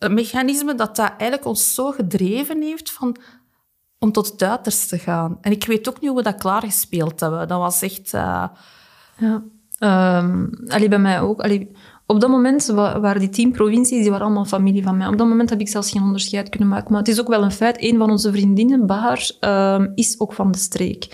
[0.05, 3.17] overlevingsmechanisme, dat dat eigenlijk ons zo gedreven heeft van,
[3.99, 5.39] om tot het uiterste te gaan.
[5.41, 7.49] En ik weet ook niet hoe we dat klaargespeeld hebben.
[7.49, 8.15] Dat was echt...
[8.15, 8.45] eh,
[9.19, 9.43] Ja.
[10.69, 11.41] Allee, bij mij ook.
[11.41, 11.71] Allee,
[12.07, 15.07] op dat moment wa- waren die tien provincies, die waren allemaal familie van mij.
[15.07, 16.91] Op dat moment heb ik zelfs geen onderscheid kunnen maken.
[16.91, 20.33] Maar het is ook wel een feit, een van onze vriendinnen, Bahar, ehm, is ook
[20.33, 21.07] van de streek.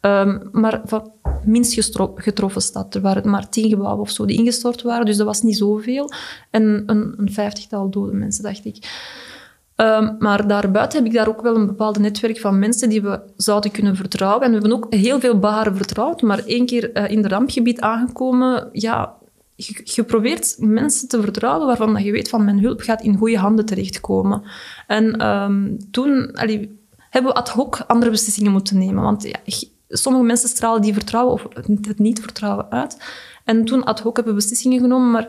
[0.00, 1.12] Ehm, maar van
[1.44, 2.94] minst getroffen stad.
[2.94, 6.10] Er waren maar tien gebouwen of zo die ingestort waren, dus dat was niet zoveel.
[6.50, 8.76] En een, een vijftigtal dode mensen, dacht ik.
[9.74, 13.20] Ehm, maar daarbuiten heb ik daar ook wel een bepaald netwerk van mensen die we
[13.36, 14.42] zouden kunnen vertrouwen.
[14.42, 17.80] En we hebben ook heel veel Baharen vertrouwd, maar één keer eh, in de rampgebied
[17.80, 19.14] aangekomen, ja,
[19.84, 23.66] je, probeert mensen te vertrouwen waarvan je weet van mijn hulp gaat in goede handen
[23.66, 24.42] terechtkomen.
[24.86, 26.30] En ehm, toen
[27.10, 29.02] hebben we ad hoc andere beslissingen moeten nemen.
[29.02, 29.38] Want ja,
[29.90, 31.46] sommige mensen stralen die vertrouwen of
[31.86, 32.96] het niet vertrouwen uit.
[33.44, 35.28] En toen ad hoc hebben we beslissingen genomen, maar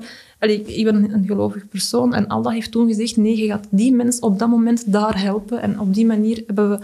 [0.50, 4.20] ik ben een gelovig persoon en Allah heeft toen gezegd, nee, je gaat die mens
[4.20, 5.62] op dat moment daar helpen.
[5.62, 6.80] En op die manier hebben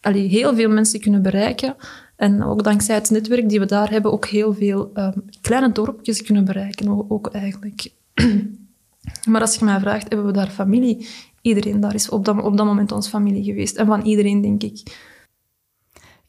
[0.00, 1.76] we heel veel mensen kunnen bereiken.
[2.16, 6.22] En ook dankzij het netwerk die we daar hebben, ook heel veel ehm, kleine dorpjes
[6.22, 7.92] kunnen bereiken, ook eigenlijk.
[9.30, 11.08] maar als je mij vraagt, hebben we daar familie?
[11.42, 13.76] Iedereen daar is op dat, op dat moment onze familie geweest.
[13.76, 15.08] En van iedereen, denk ik.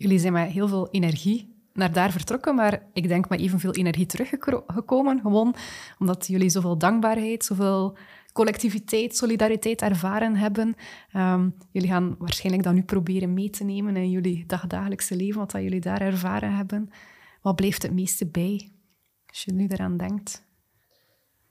[0.02, 4.06] Jullie zijn met heel veel energie naar daar vertrokken, maar ik denk met evenveel energie
[4.06, 5.20] teruggekomen.
[5.22, 5.56] Gewoon
[6.00, 7.98] omdat jullie zoveel dankbaarheid, zoveel
[8.34, 10.76] collectiviteit, solidariteit ervaren hebben.
[11.12, 15.52] Ehm, jullie gaan waarschijnlijk dat nu proberen mee te nemen in jullie dagdagelijkse leven, wat
[15.52, 16.90] dat jullie daar ervaren hebben.
[17.42, 18.72] Wat blijft het meeste bij,
[19.28, 20.44] als je nu eraan denkt?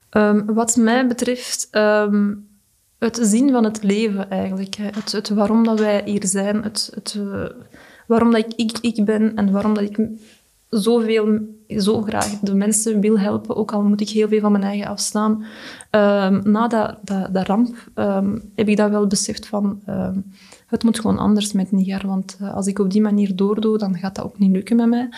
[0.09, 2.33] Ehm, wat mij betreft, ehm,
[2.99, 4.75] het zien van het leven eigenlijk.
[4.75, 7.45] Het, het waarom dat wij hier zijn, het, het, eh,
[8.11, 9.99] waarom dat ik, ik ik ben en waarom dat ik
[10.69, 14.63] zoveel, zo graag de mensen wil helpen, ook al moet ik heel veel van mijn
[14.63, 15.43] eigen afstaan.
[15.89, 16.97] Ehm, na dat,
[17.31, 19.79] dat, ramp ehm, heb ik dat wel beseft van...
[19.85, 20.17] ehm,
[20.67, 23.97] het moet gewoon anders met Niger, want eh, als ik op die manier doordoe, dan
[23.97, 25.09] gaat dat ook niet lukken met mij.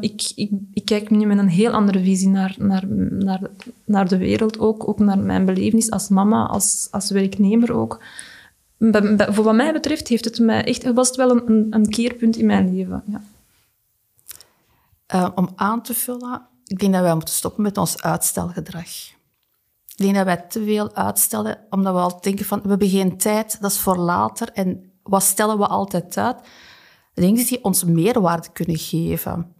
[0.00, 3.40] Ik, ik, ik kijk nu met een heel andere visie naar, naar, naar,
[3.84, 8.00] naar de wereld ook, ook naar mijn belevenis als mama, als, als werknemer ook.
[8.78, 12.36] Voor wat mij betreft heeft het mij echt, was het wel een, een, een keerpunt
[12.36, 13.02] in mijn leven.
[13.06, 13.22] Ja.
[15.06, 19.14] Eh, om aan te vullen, ik denk dat wij moeten stoppen met ons uitstelgedrag.
[19.86, 23.16] Ik denk dat wij te veel uitstellen, omdat we al denken van, we hebben geen
[23.16, 24.52] tijd, dat is voor later.
[24.52, 26.36] En wat stellen we altijd uit?
[27.14, 29.54] Dingen die ons meerwaarde kunnen geven.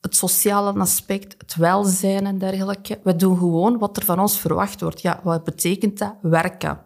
[0.00, 3.00] Het sociale aspect, het welzijn en dergelijke.
[3.02, 5.00] We doen gewoon wat er van ons verwacht wordt.
[5.00, 6.14] Ja, wat betekent dat?
[6.22, 6.85] Werken.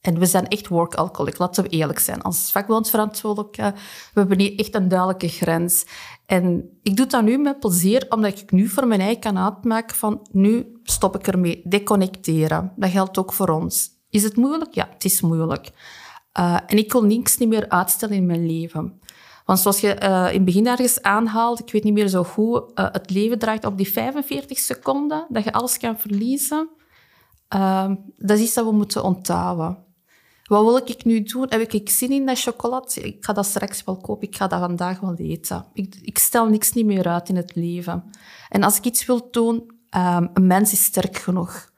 [0.00, 2.22] En we zijn echt work-alcoholic, laten we eerlijk zijn.
[2.22, 3.72] Als vakbondsverantwoordelijke,
[4.14, 5.86] we hebben hier echt een duidelijke grens.
[6.26, 9.96] En ik doe dat nu met plezier, omdat ik nu voor mijn eigen kan uitmaken
[9.96, 12.72] van nu stop ik ermee, deconnecteren.
[12.76, 13.88] Dat geldt ook voor ons.
[14.10, 14.74] Is het moeilijk?
[14.74, 15.70] Ja, het is moeilijk.
[16.38, 19.00] Uh, en ik kon niks niet meer uitstellen in mijn leven.
[19.44, 22.62] Want zoals je uh, in het begin ergens aanhaalt, ik weet niet meer zo goed,
[22.74, 26.68] uh, het leven draait op die 45 seconden, dat je alles kan verliezen.
[27.54, 29.89] Uh, dat is iets dat we moeten onthouden.
[30.50, 31.46] Wat wil ik nu doen?
[31.48, 33.00] Heb ik zin in dat chocolade?
[33.00, 34.28] Ik ga dat straks wel kopen.
[34.28, 35.64] Ik ga dat vandaag wel eten.
[35.72, 38.04] Ik, ik stel niks niet meer uit in het leven.
[38.48, 39.54] En als ik iets wil doen,
[39.96, 41.70] um, een mens is sterk genoeg.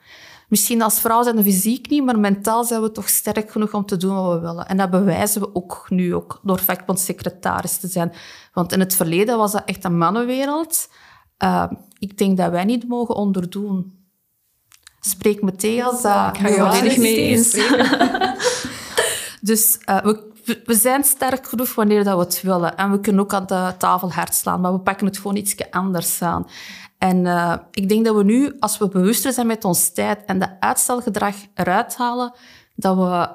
[0.49, 3.87] Misschien als vrouw zijn we fysiek niet, maar mentaal zijn we toch sterk genoeg om
[3.87, 4.67] te doen wat we willen.
[4.67, 8.13] En dat bewijzen we ook nu ook door vakbondsecretaris te zijn.
[8.53, 10.89] Want in het verleden was dat echt een mannenwereld.
[11.39, 14.01] Uh, ik denk dat wij niet mogen onderdoen.
[15.01, 16.37] Spreek me tegen als dat...
[16.37, 17.55] Ik ga je volledig mee eens.
[19.45, 20.05] dus uh,
[20.65, 22.77] we, zijn sterk genoeg wanneer dat we het willen.
[22.77, 25.71] En we kunnen ook aan de tafel hard slaan, maar we pakken het gewoon iets
[25.71, 26.47] anders aan.
[26.99, 30.39] En uh, ik denk dat we nu, als we bewuster zijn met ons tijd en
[30.39, 32.33] de uitstelgedrag eruit halen,
[32.75, 33.29] dat we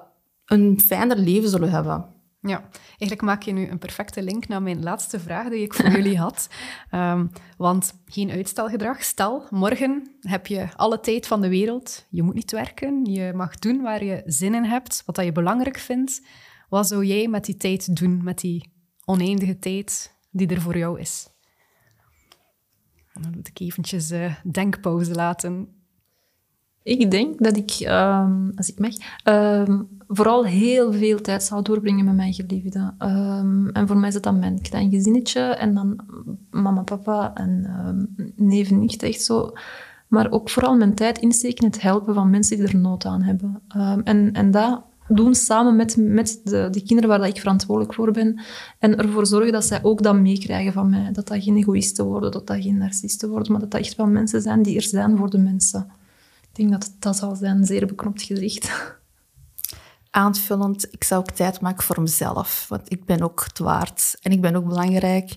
[0.46, 2.06] een fijner leven zullen hebben.
[2.40, 5.90] Ja, eigenlijk maak je nu een perfecte link naar mijn laatste vraag die ik voor
[5.90, 6.50] jullie had.
[6.92, 9.04] Um, want geen uitstelgedrag.
[9.04, 12.06] Stel, morgen heb je alle tijd van de wereld.
[12.10, 13.06] Je moet niet werken.
[13.06, 16.22] Je mag doen waar je zin in hebt, wat dat je belangrijk vindt.
[16.70, 18.74] Wat zou jij met die tijd doen, met die
[19.06, 21.28] oneindige tijd die er voor jou is?
[23.14, 25.77] En dan moet ik eventjes uh, denkpauze laten.
[26.88, 32.06] Ik denk dat ik, um, als ik mag, um, vooral heel veel tijd zou doorbrengen
[32.06, 32.94] met mijn geliefde.
[33.00, 36.00] Um, en voor mij is dat dan mijn klein gezinnetje en dan
[36.52, 39.52] mama, papa en neef nicht, echt zo.
[40.08, 43.22] Maar ook vooral mijn tijd insteken in het helpen van mensen die er nood aan
[43.22, 43.62] hebben.
[44.04, 48.12] En, en dat doen samen met, met de, de kinderen waar dat ik verantwoordelijk voor
[48.12, 48.40] ben.
[48.80, 51.12] En ervoor zorgen dat zij ook dat meekrijgen van mij.
[51.12, 54.08] Dat dat geen egoïsten worden, dat dat geen narcisten worden, maar dat dat echt wel
[54.08, 55.88] mensen zijn die er zijn voor de mensen.
[56.58, 58.72] Denk dat dat zal zijn, zeer beknopt gezicht.
[60.10, 64.32] Aanvullend, ik zou ook tijd maken voor mezelf, want ik ben ook het waard en
[64.32, 65.36] ik ben ook belangrijk.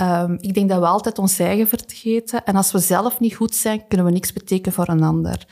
[0.00, 3.54] Um, ik denk dat we altijd ons eigen vergeten en als we zelf niet goed
[3.54, 5.46] zijn, kunnen we niks betekenen voor een ander.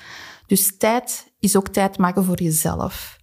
[0.46, 3.16] Dus tijd is ook tijd maken voor jezelf.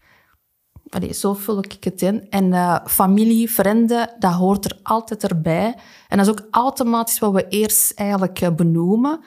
[1.12, 2.30] Zo vul ik het in.
[2.30, 5.78] En uh, familie, vrienden, dat hoort er altijd erbij.
[6.08, 9.24] En dat is ook automatisch wat we eerst eigenlijk uh, benoemen.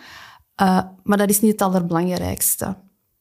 [0.62, 2.76] Uh, maar dat is niet het allerbelangrijkste.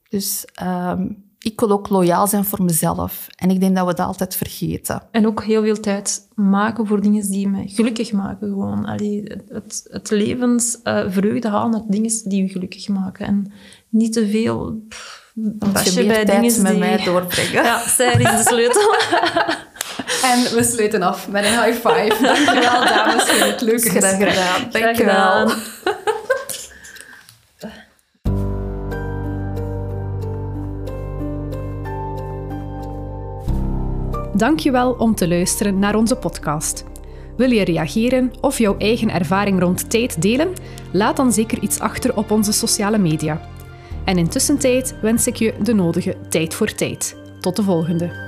[0.10, 3.28] Dus um, ik wil ook loyaal zijn voor mezelf.
[3.36, 5.02] En ik denk dat we dat altijd vergeten.
[5.12, 8.48] En ook heel veel tijd maken voor dingen die me gelukkig maken.
[8.48, 8.86] Gewoon.
[8.86, 13.26] Allee, het, het levensvreugde halen uit dingen die je gelukkig maken.
[13.26, 13.52] En
[13.90, 14.82] niet te veel...
[14.90, 15.34] Pff,
[15.74, 16.80] Als je meer tijd met die...
[16.80, 17.64] mij doorbrengen.
[17.64, 18.96] Ja, zij is de sleutel.
[20.24, 22.16] En we sluiten af met een high five.
[22.22, 24.30] Dankjewel, dames, voor het leuke gesprek.
[24.30, 24.72] gedaan.
[24.72, 25.52] Dankjewel.
[34.38, 36.84] Dankjewel om te luisteren naar onze podcast.
[37.38, 40.54] Wil je reageren of jouw eigen ervaring rond tijd delen?
[40.92, 43.42] Laat dan zeker iets achter op onze sociale media.
[44.06, 47.18] En intussen tijd wens ik je de nodige tijd voor tijd.
[47.40, 48.27] Tot de volgende.